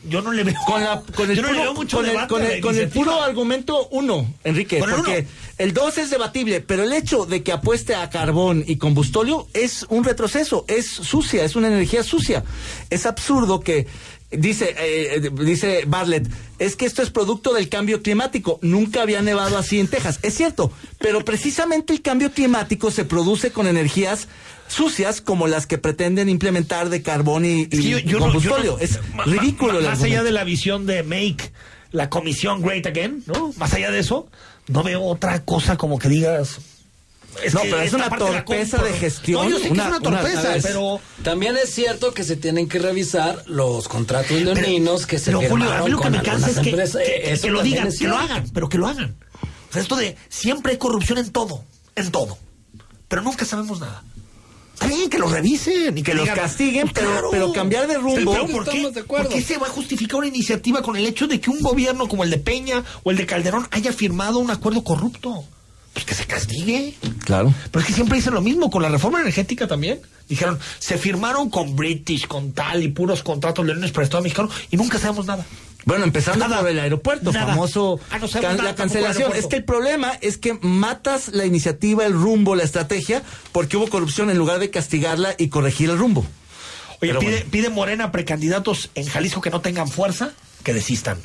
[0.08, 0.56] yo no le veo.
[0.66, 2.06] Con, la, con el, puro, mucho con
[2.42, 5.28] el, con el, puro argumento uno, Enrique, porque
[5.58, 9.86] el dos es debatible, pero el hecho de que apueste a carbón y combustóleo es
[9.90, 12.44] un retroceso, es sucia, es una energía sucia.
[12.90, 13.88] Es absurdo que
[14.30, 16.28] Dice, eh, dice Bartlett,
[16.60, 18.60] es que esto es producto del cambio climático.
[18.62, 20.20] Nunca había nevado así en Texas.
[20.22, 24.28] Es cierto, pero precisamente el cambio climático se produce con energías
[24.68, 27.68] sucias como las que pretenden implementar de carbón y,
[28.12, 28.78] combustóleo.
[28.80, 29.80] es ridículo.
[29.80, 31.54] Más, allá de la visión de Make
[31.92, 33.54] la comisión Great Again, ¿no?
[33.56, 34.28] Más allá de eso,
[34.68, 36.60] no veo otra cosa como que digas
[37.54, 39.44] no, pero es una torpeza de, gestión.
[39.44, 41.00] No, yo sé que es una torpeza, pero...
[41.24, 45.72] También es cierto que se tienen que revisar los contratos leoninos que se pero, Julio,
[45.72, 46.72] a mí lo que me cansa es que,
[47.42, 49.16] que, lo digan, que lo hagan, pero que lo hagan.
[49.70, 51.64] O sea, esto de siempre hay corrupción en todo,
[51.96, 52.38] en todo.
[53.08, 54.04] Pero nunca sabemos nada.
[54.86, 58.32] Bien que lo revisen y que, los castiguen, pero, pero, cambiar de rumbo.
[58.32, 61.40] Pero ¿por, qué, ¿por qué se va a justificar una iniciativa con el hecho de
[61.40, 64.84] que un gobierno como el de Peña o el de Calderón haya firmado un acuerdo
[64.84, 65.44] corrupto?
[65.98, 66.94] pues que se castigue.
[67.26, 67.52] Claro.
[67.72, 70.00] Pero es que siempre dicen lo mismo con la reforma energética también.
[70.30, 74.48] Dijeron, se firmaron con British, con tal y puros contratos leones para el Estado mexicano
[74.70, 75.44] y nunca sabemos nada.
[75.88, 78.20] Bueno, empezando por el aeropuerto, famoso ah,
[78.62, 79.34] la cancelación.
[79.34, 83.24] Es que el problema es que matas la iniciativa, el rumbo, la estrategia,
[83.54, 86.26] porque hubo corrupción en lugar de castigarla y corregir el rumbo.
[87.02, 90.34] Oye, pide, pide Morena precandidatos en Jalisco que no tengan fuerza,
[90.64, 91.20] que desistan.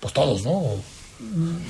[0.00, 0.76] Pues todos, ¿no?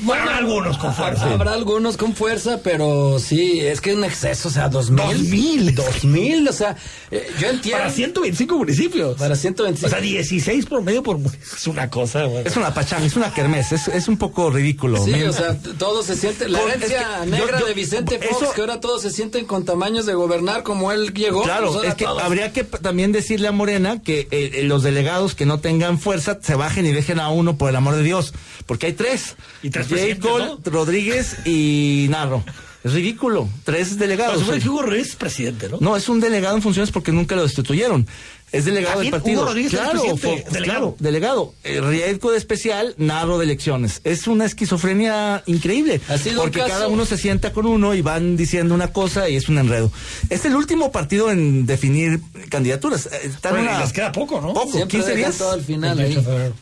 [0.02, 1.32] Bueno, habrá algunos con fuerza.
[1.32, 5.04] Habrá algunos con fuerza, pero sí, es que es un exceso, o sea, dos mil.
[5.06, 5.74] Dos mil.
[5.74, 6.76] Dos mil, o sea,
[7.10, 7.78] eh, yo entiendo.
[7.78, 9.16] Para 125 municipios.
[9.16, 9.86] Para 125.
[9.86, 11.18] O sea, 16 por medio por
[11.56, 15.02] Es una cosa, Es una pachanga, es una kermés, es, es un poco ridículo.
[15.02, 16.46] Sí, o sea, todo se siente.
[16.48, 20.62] La herencia negra de Vicente Fox, que ahora todos se sienten con tamaños de gobernar
[20.62, 21.42] como él llegó.
[21.42, 25.46] Claro, pues es que habría que también decirle a Morena que eh, los delegados que
[25.46, 28.34] no tengan fuerza se bajen y dejen a uno por el amor de Dios,
[28.66, 29.36] porque hay tres.
[29.62, 29.88] Y tres
[30.64, 32.44] Rodríguez y Narro.
[32.84, 33.48] Es ridículo.
[33.64, 34.44] Tres delegados.
[34.46, 35.78] Pero es presidente, ¿no?
[35.80, 38.06] No, es un delegado en funciones porque nunca lo destituyeron.
[38.52, 39.46] Es delegado del partido.
[39.68, 40.02] claro,
[40.50, 40.96] delegado.
[40.98, 41.54] delegado.
[41.64, 44.00] Eh, de especial, narro de elecciones.
[44.04, 46.00] Es una esquizofrenia increíble.
[46.36, 49.58] porque cada uno se sienta con uno y van diciendo una cosa y es un
[49.58, 49.90] enredo.
[50.30, 53.06] Es el último partido en definir candidaturas.
[53.06, 53.30] Eh,
[53.80, 54.54] les queda poco, ¿no?
[54.54, 55.36] Poco, 15 días.
[55.36, 56.54] Todo al final.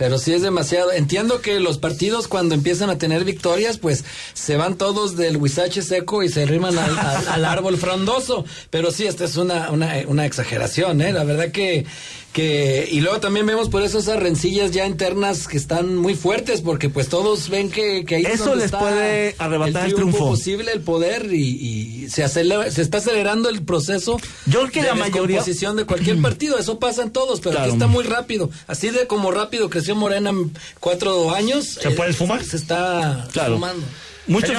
[0.00, 0.92] Pero sí es demasiado.
[0.92, 5.82] Entiendo que los partidos cuando empiezan a tener victorias, pues se van todos del huizache
[5.82, 8.46] seco y se riman al, árbol frondoso.
[8.70, 11.12] Pero sí, esta es una, una, una exageración, ¿eh?
[11.12, 11.84] La verdad que
[12.32, 16.60] que y luego también vemos por eso esas rencillas ya internas que están muy fuertes
[16.60, 20.80] porque pues todos ven que, que ahí eso les puede arrebatar el triunfo, posible el
[20.80, 25.42] poder y, se acelera, se está acelerando el proceso yo creo que de la mayoría
[25.42, 26.58] de cualquier partido.
[26.58, 28.50] Eso pasa en todos pero aquí está muy rápido.
[28.66, 33.84] Así de como rápido creció Morena en cuatro años se puede fumar se está fumando
[34.26, 34.56] muchos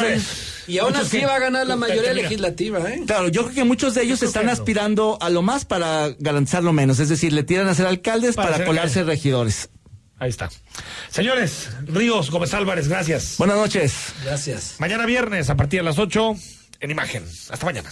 [0.72, 3.04] y aún así va a ganar la mayoría legislativa, ¿eh?
[3.06, 6.72] Claro, yo creo que muchos de ellos están aspirando a lo más para garantizar lo
[6.72, 7.00] menos.
[7.00, 9.70] Es decir, le tiran a ser alcaldes para, colarse regidores.
[10.18, 10.50] Ahí está.
[11.10, 13.36] Señores, Ríos Gómez Álvarez, gracias.
[13.38, 13.94] Buenas noches.
[14.24, 14.76] Gracias.
[14.80, 16.36] Mañana viernes, a partir de las 8,
[16.80, 17.26] en Imagen.
[17.50, 17.92] Hasta mañana.